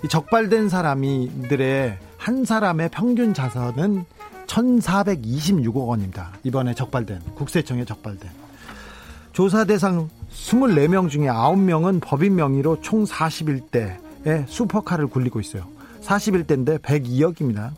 적발된 0.09 0.68
사람이들의 0.68 1.98
한 2.16 2.44
사람의 2.44 2.90
평균 2.90 3.34
자산은 3.34 4.05
1,426억 4.46 5.88
원입니다. 5.88 6.32
이번에 6.44 6.74
적발된 6.74 7.20
국세청에 7.34 7.84
적발된 7.84 8.30
조사 9.32 9.64
대상 9.64 10.11
24명 10.30 11.09
중에 11.09 11.26
9명은 11.26 12.00
법인 12.03 12.36
명의로 12.36 12.80
총 12.82 13.05
41대의 13.05 14.46
슈퍼카를 14.46 15.07
굴리고 15.07 15.40
있어요. 15.40 15.64
41대인데 16.03 16.80
102억입니다. 16.80 17.70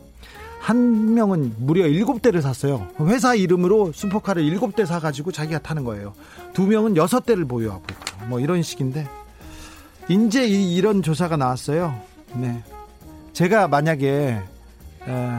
한 0.59 1.13
명은 1.13 1.53
무려 1.59 1.85
7대를 1.85 2.41
샀어요. 2.41 2.87
회사 3.01 3.35
이름으로 3.35 3.91
슈퍼카를 3.93 4.43
7대 4.43 4.85
사가지고 4.85 5.31
자기가 5.31 5.59
타는 5.59 5.83
거예요. 5.83 6.13
두 6.53 6.65
명은 6.65 6.95
6대를 6.95 7.47
보유하고 7.47 7.83
있고, 7.91 8.25
뭐 8.25 8.39
이런 8.39 8.63
식인데, 8.63 9.07
이제 10.09 10.47
이런 10.47 11.03
조사가 11.03 11.37
나왔어요. 11.37 11.95
네. 12.35 12.63
제가 13.33 13.67
만약에 13.67 14.41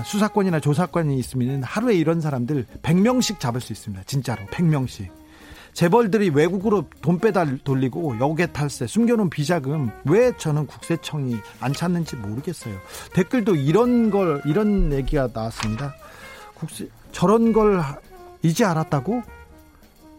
수사권이나 0.04 0.60
조사권이 0.60 1.18
있으면 1.18 1.62
하루에 1.62 1.94
이런 1.94 2.20
사람들 2.20 2.66
100명씩 2.82 3.40
잡을 3.40 3.60
수 3.60 3.72
있습니다. 3.72 4.04
진짜로 4.04 4.44
100명씩. 4.46 5.08
재벌들이 5.72 6.30
외국으로 6.30 6.86
돈 7.02 7.18
빼다 7.18 7.44
돌리고 7.62 8.18
여객 8.18 8.54
탈세, 8.54 8.86
숨겨놓은 8.86 9.28
비자금 9.28 9.90
왜 10.04 10.32
저는 10.38 10.66
국세청이 10.66 11.36
안 11.60 11.74
찾는지 11.74 12.16
모르겠어요. 12.16 12.74
댓글도 13.12 13.56
이런 13.56 14.10
걸 14.10 14.40
이런 14.46 14.90
얘기가 14.92 15.28
나왔습니다. 15.34 15.94
국세 16.54 16.88
저런 17.12 17.52
걸 17.52 17.82
이제 18.42 18.64
알았다고? 18.64 19.22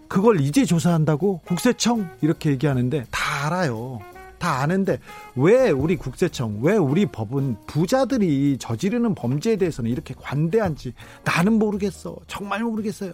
그걸 0.08 0.42
이제 0.42 0.64
조사한다고? 0.64 1.42
국세청 1.46 2.08
이렇게 2.22 2.52
얘기하는데 2.52 3.06
다 3.10 3.48
알아요. 3.48 4.00
다 4.40 4.62
아는데 4.62 5.00
왜 5.36 5.70
우리 5.70 5.96
국세청, 5.96 6.60
왜 6.62 6.78
우리 6.78 7.06
법은 7.06 7.58
부자들이 7.68 8.58
저지르는 8.60 9.16
범죄에 9.16 9.56
대해서는 9.56 9.90
이렇게 9.90 10.14
관대한지 10.18 10.94
나는 11.24 11.54
모르겠어. 11.54 12.16
정말 12.28 12.64
모르겠어요. 12.64 13.14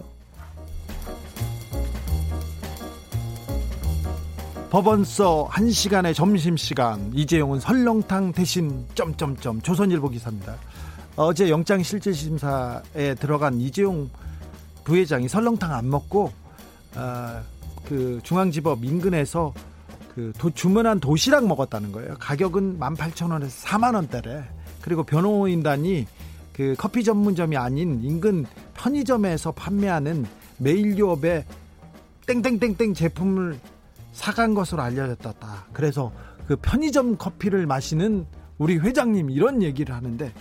법원서 4.69 5.49
1시간의 5.51 6.15
점심시간 6.15 7.11
이재용은 7.13 7.59
설렁탕 7.59 8.31
대신 8.31 8.85
점점점 8.95 9.61
조선일보 9.61 10.09
기사입니다. 10.09 10.55
어제 11.15 11.47
영장실질심사에 11.51 13.13
들어간 13.19 13.61
이재용 13.61 14.09
부회장이 14.83 15.29
설렁탕 15.29 15.71
안 15.71 15.91
먹고 15.91 16.31
어, 16.95 17.41
그 17.85 18.19
중앙지법 18.23 18.83
인근에서 18.83 19.53
그 20.15 20.31
도, 20.37 20.49
주문한 20.49 20.99
도시락 20.99 21.47
먹었다는 21.47 21.91
거예요. 21.91 22.15
가격은 22.19 22.79
18,000원에서 22.79 23.65
4만 23.65 23.95
원대래. 23.95 24.43
그리고 24.81 25.03
변호인단이 25.03 26.05
그 26.53 26.75
커피 26.77 27.03
전문점이 27.03 27.57
아닌 27.57 27.99
인근 28.03 28.45
편의점에서 28.75 29.53
판매하는 29.53 30.25
메일유업의 30.57 31.45
땡땡땡땡 32.27 32.93
제품을 32.93 33.59
사간 34.11 34.53
것으로 34.53 34.81
알려졌다. 34.83 35.67
그래서 35.73 36.11
그 36.47 36.55
편의점 36.57 37.17
커피를 37.17 37.65
마시는 37.65 38.25
우리 38.59 38.77
회장님 38.77 39.31
이런 39.31 39.63
얘기를 39.63 39.95
하는데 39.95 40.31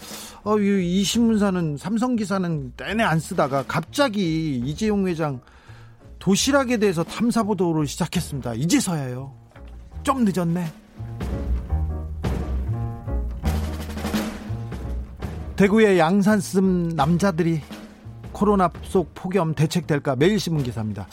어, 0.45 0.59
이 0.59 1.03
신문사는 1.03 1.79
삼성 1.79 2.15
기사는 2.15 2.73
내내 2.77 3.03
안 3.03 3.19
쓰다가 3.19 3.65
갑자기 3.67 4.59
이재용 4.59 5.07
회장 5.09 5.41
도시락에 6.19 6.77
대해서 6.77 7.03
탐사 7.03 7.43
보도를 7.43 7.87
시작했습니다. 7.87 8.55
이제서야요. 8.55 9.42
좀 10.03 10.25
늦었네. 10.25 10.65
대구의 15.57 15.99
양산 15.99 16.41
쓴 16.41 16.89
남자들이 16.89 17.61
코로나 18.33 18.71
속 18.83 19.15
폭염 19.15 19.55
대책될까 19.55 20.17
매일신문 20.17 20.65
기사입니다. 20.65 21.07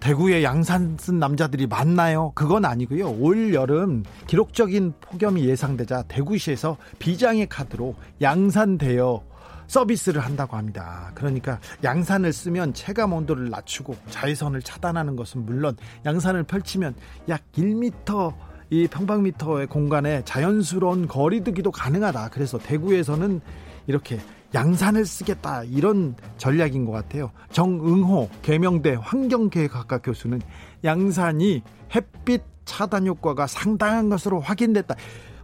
대구에 0.00 0.42
양산 0.42 0.98
쓴 1.00 1.18
남자들이 1.18 1.66
많나요? 1.66 2.32
그건 2.34 2.66
아니고요. 2.66 3.16
올 3.18 3.54
여름 3.54 4.02
기록적인 4.26 4.92
폭염이 5.00 5.46
예상되자 5.46 6.02
대구시에서 6.08 6.76
비장의 6.98 7.48
카드로 7.48 7.94
양산되어 8.20 9.22
서비스를 9.66 10.20
한다고 10.22 10.56
합니다. 10.56 11.10
그러니까 11.14 11.58
양산을 11.82 12.32
쓰면 12.32 12.74
체감 12.74 13.12
온도를 13.12 13.50
낮추고 13.50 13.96
자외선을 14.10 14.62
차단하는 14.62 15.16
것은 15.16 15.44
물론 15.44 15.76
양산을 16.04 16.44
펼치면 16.44 16.94
약 17.28 17.40
1m 17.52 18.34
이 18.70 18.88
평방미터의 18.88 19.66
공간에 19.66 20.22
자연스러운 20.24 21.06
거리두기도 21.06 21.70
가능하다. 21.70 22.30
그래서 22.30 22.58
대구에서는 22.58 23.40
이렇게 23.86 24.18
양산을 24.54 25.04
쓰겠다 25.04 25.64
이런 25.64 26.14
전략인 26.38 26.84
것 26.84 26.92
같아요. 26.92 27.30
정응호 27.50 28.30
계명대 28.42 28.96
환경계획학과 29.00 29.98
교수는 29.98 30.40
양산이 30.84 31.62
햇빛 31.94 32.42
차단 32.64 33.06
효과가 33.06 33.46
상당한 33.46 34.08
것으로 34.08 34.40
확인됐다. 34.40 34.94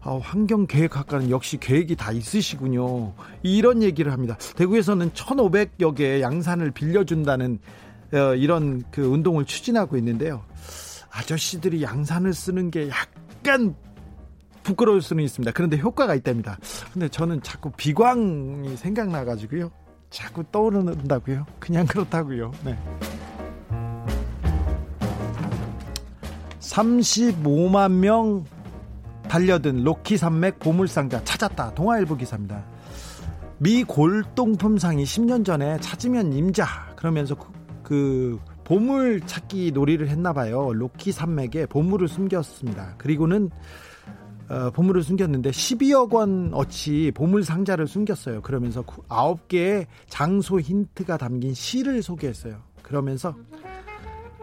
어, 0.03 0.19
환경계획학과는 0.19 1.31
역시 1.31 1.59
계획이 1.59 1.97
다 1.97 2.11
있으시군요. 2.13 3.13
이런 3.43 3.83
얘기를 3.83 4.13
합니다. 4.13 4.37
대구에서는 4.57 5.11
1,500여 5.11 5.95
개의 5.95 6.23
양산을 6.23 6.71
빌려준다는 6.71 7.59
어, 8.13 8.35
이런 8.35 8.83
그 8.91 9.03
운동을 9.03 9.45
추진하고 9.45 9.97
있는데요. 9.99 10.43
아저씨들이 11.11 11.83
양산을 11.83 12.33
쓰는 12.33 12.71
게 12.71 12.89
약간 12.89 13.75
부끄러울 14.63 15.03
수는 15.03 15.25
있습니다. 15.25 15.53
그런데 15.53 15.79
효과가 15.79 16.15
있답니다. 16.15 16.59
근데 16.93 17.09
저는 17.09 17.43
자꾸 17.43 17.71
비광이 17.71 18.77
생각나가지고요. 18.77 19.71
자꾸 20.11 20.45
떠오른다고요. 20.51 21.47
그냥 21.59 21.87
그렇다고요. 21.87 22.53
네. 22.65 22.79
35만 26.61 27.91
명 27.93 28.45
달려든 29.31 29.85
로키 29.85 30.17
산맥 30.17 30.59
보물상자 30.59 31.23
찾았다. 31.23 31.75
동아일보 31.75 32.17
기사입니다. 32.17 32.65
미 33.59 33.85
골동품상이 33.85 35.05
10년 35.05 35.45
전에 35.45 35.79
찾으면 35.79 36.33
임자 36.33 36.67
그러면서 36.97 37.37
그, 37.37 37.53
그 37.85 38.41
보물 38.65 39.21
찾기 39.27 39.71
놀이를 39.71 40.09
했나 40.09 40.33
봐요. 40.33 40.73
로키 40.75 41.13
산맥에 41.13 41.67
보물을 41.67 42.09
숨겼습니다. 42.09 42.97
그리고는 42.99 43.51
어, 44.49 44.71
보물을 44.73 45.05
숨겼는데 45.05 45.51
12억 45.53 46.13
원 46.13 46.51
어치 46.53 47.13
보물 47.15 47.45
상자를 47.45 47.87
숨겼어요. 47.87 48.43
그러면서 48.43 48.83
9개의 48.83 49.87
장소 50.09 50.59
힌트가 50.59 51.19
담긴 51.19 51.55
시를 51.55 52.03
소개했어요. 52.03 52.57
그러면서 52.83 53.37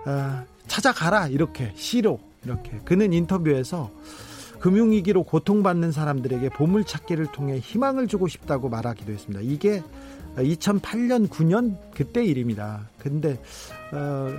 어, 0.06 0.46
찾아가라 0.68 1.28
이렇게 1.28 1.74
시로 1.76 2.22
이렇게 2.46 2.80
그는 2.86 3.12
인터뷰에서 3.12 3.92
금융위기로 4.60 5.24
고통받는 5.24 5.92
사람들에게 5.92 6.50
보물찾기를 6.50 7.28
통해 7.32 7.60
희망을 7.60 8.08
주고 8.08 8.28
싶다고 8.28 8.70
말하기도 8.70 9.12
했습니다. 9.12 9.42
이게 9.44 9.84
2008년 10.38 11.28
9년 11.30 11.78
그때 11.94 12.24
일입니다. 12.24 12.88
근데 13.00 13.40
어, 13.92 14.34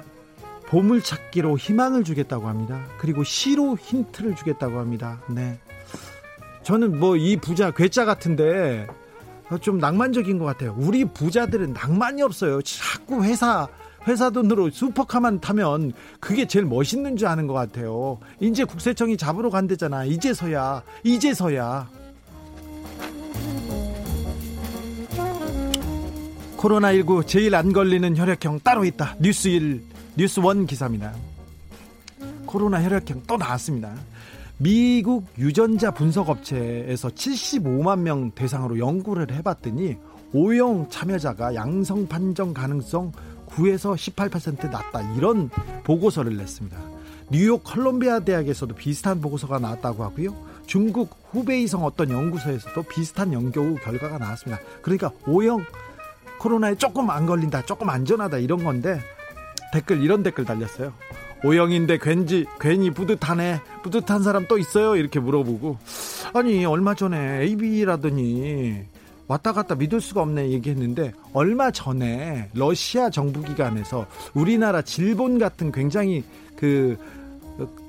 보물찾기로 0.66 1.56
희망을 1.56 2.04
주겠다고 2.04 2.46
합니다. 2.48 2.84
그리고 2.98 3.24
시로 3.24 3.76
힌트를 3.76 4.36
주겠다고 4.36 4.78
합니다. 4.78 5.20
네. 5.30 5.58
저는 6.62 6.98
뭐 7.00 7.16
이 7.16 7.36
부자 7.36 7.70
괴짜 7.70 8.04
같은데 8.04 8.86
좀 9.62 9.78
낭만적인 9.78 10.38
것 10.38 10.44
같아요. 10.44 10.74
우리 10.78 11.04
부자들은 11.06 11.72
낭만이 11.72 12.20
없어요. 12.22 12.60
자꾸 12.62 13.24
회사 13.24 13.66
회사 14.06 14.30
돈으로 14.30 14.70
슈퍼카만 14.70 15.40
타면 15.40 15.92
그게 16.20 16.46
제일 16.46 16.64
멋있는 16.64 17.16
줄 17.16 17.28
아는 17.28 17.46
것 17.46 17.54
같아요. 17.54 18.18
이제 18.40 18.64
국세청이 18.64 19.16
잡으러 19.16 19.50
간대잖아. 19.50 20.04
이제서야, 20.04 20.82
이제서야. 21.04 21.88
코로나19 26.56 27.26
제일 27.26 27.54
안 27.54 27.72
걸리는 27.72 28.16
혈액형 28.16 28.60
따로 28.60 28.84
있다. 28.84 29.16
뉴스 29.20 29.48
1, 29.48 29.82
뉴스 30.16 30.40
1 30.40 30.66
기사입니다. 30.66 31.12
코로나 32.46 32.82
혈액형 32.82 33.22
또 33.26 33.36
나왔습니다. 33.36 33.94
미국 34.56 35.26
유전자 35.38 35.92
분석 35.92 36.28
업체에서 36.30 37.08
75만 37.10 38.00
명 38.00 38.32
대상으로 38.32 38.78
연구를 38.78 39.30
해봤더니 39.30 39.96
O형 40.34 40.88
참여자가 40.90 41.54
양성 41.54 42.08
판정 42.08 42.52
가능성 42.52 43.12
9에서 43.58 43.94
18% 43.96 44.70
낮다 44.70 45.02
이런 45.16 45.50
보고서를 45.84 46.36
냈습니다. 46.36 46.76
뉴욕 47.30 47.62
컬럼비아 47.64 48.20
대학에서도 48.20 48.74
비슷한 48.74 49.20
보고서가 49.20 49.58
나왔다고 49.58 50.04
하고요. 50.04 50.34
중국 50.66 51.16
후베이성 51.32 51.84
어떤 51.84 52.10
연구소에서도 52.10 52.82
비슷한 52.84 53.32
연구 53.32 53.74
결과가 53.74 54.18
나왔습니다. 54.18 54.62
그러니까 54.80 55.10
O형 55.26 55.64
코로나에 56.38 56.76
조금 56.76 57.10
안 57.10 57.26
걸린다, 57.26 57.62
조금 57.66 57.90
안전하다 57.90 58.38
이런 58.38 58.62
건데 58.62 59.00
댓글 59.72 60.02
이런 60.02 60.22
댓글 60.22 60.44
달렸어요. 60.44 60.92
O형인데 61.44 61.98
괜지 61.98 62.46
괜히 62.60 62.90
뿌듯하네. 62.90 63.60
뿌듯한 63.82 64.22
사람 64.22 64.46
또 64.48 64.58
있어요? 64.58 64.96
이렇게 64.96 65.20
물어보고 65.20 65.78
아니 66.34 66.64
얼마 66.64 66.94
전에 66.94 67.42
AB라더니 67.42 68.84
왔다 69.28 69.52
갔다 69.52 69.74
믿을 69.74 70.00
수가 70.00 70.22
없네 70.22 70.50
얘기했는데 70.50 71.12
얼마 71.34 71.70
전에 71.70 72.48
러시아 72.54 73.10
정부 73.10 73.42
기관에서 73.42 74.06
우리나라 74.34 74.82
질본 74.82 75.38
같은 75.38 75.70
굉장히 75.70 76.24
그 76.56 76.96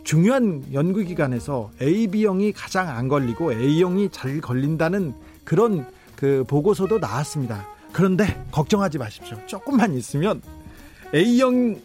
중요한 0.04 0.64
연구기관에서 0.74 1.72
AB형이 1.82 2.52
가장 2.52 2.90
안 2.90 3.08
걸리고 3.08 3.54
A형이 3.54 4.10
잘 4.12 4.42
걸린다는 4.42 5.14
그런 5.44 5.86
그 6.16 6.44
보고서도 6.48 7.00
나왔습니다. 7.00 7.68
그런데 7.94 8.44
걱정하지 8.52 8.98
마십시오. 8.98 9.38
조금만 9.46 9.94
있으면 9.94 10.42
A형, 11.14 11.80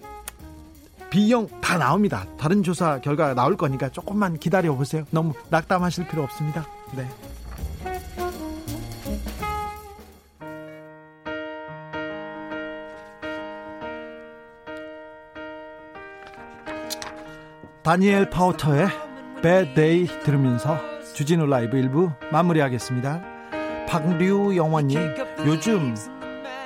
B형 1.10 1.48
다 1.60 1.78
나옵니다. 1.78 2.26
다른 2.38 2.62
조사 2.62 3.00
결과가 3.00 3.34
나올 3.34 3.56
거니까 3.56 3.88
조금만 3.90 4.38
기다려 4.38 4.74
보세요. 4.74 5.04
너무 5.10 5.32
낙담하실 5.50 6.08
필요 6.08 6.22
없습니다. 6.24 6.66
네. 6.96 7.06
다니엘 17.84 18.30
파우터의 18.30 18.86
Bad 19.42 19.74
Day 19.74 20.06
들으면서 20.22 20.80
주진우 21.14 21.44
라이브 21.44 21.76
일부 21.76 22.10
마무리하겠습니다. 22.32 23.20
박류 23.86 24.56
영원님 24.56 24.98
요즘 25.44 25.94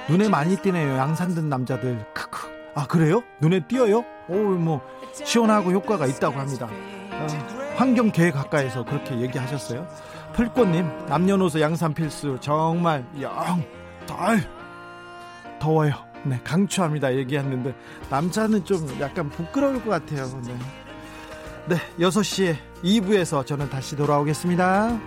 눈에 0.09 0.29
많이 0.29 0.55
띄네요. 0.57 0.97
양산 0.97 1.35
든 1.35 1.49
남자들. 1.49 2.07
크크. 2.15 2.49
아 2.77 2.87
그래요? 2.87 3.25
눈에 3.41 3.67
띄어요? 3.67 4.05
오뭐 4.29 4.81
시원하고 5.13 5.73
효과가 5.73 6.07
있다고 6.07 6.39
합니다. 6.39 6.69
아, 7.11 7.27
환경 7.75 8.13
계획 8.13 8.35
가까이서 8.35 8.85
그렇게 8.85 9.19
얘기하셨어요. 9.21 9.89
풀꽃님 10.35 11.07
남녀노소 11.09 11.61
양산 11.61 11.95
필수 11.95 12.39
정말 12.41 13.05
영덜 13.21 14.49
더워요. 15.59 15.95
네 16.25 16.41
강추합니다 16.45 17.15
얘기했는데 17.17 17.75
남자는 18.09 18.65
좀 18.65 19.01
약간 19.01 19.29
부끄러울 19.31 19.83
것 19.85 19.91
같아요. 19.91 20.27
네. 20.45 20.55
네, 21.69 21.77
6시에 21.99 22.57
2부에서 22.83 23.45
저는 23.45 23.69
다시 23.69 23.95
돌아오겠습니다. 23.95 24.99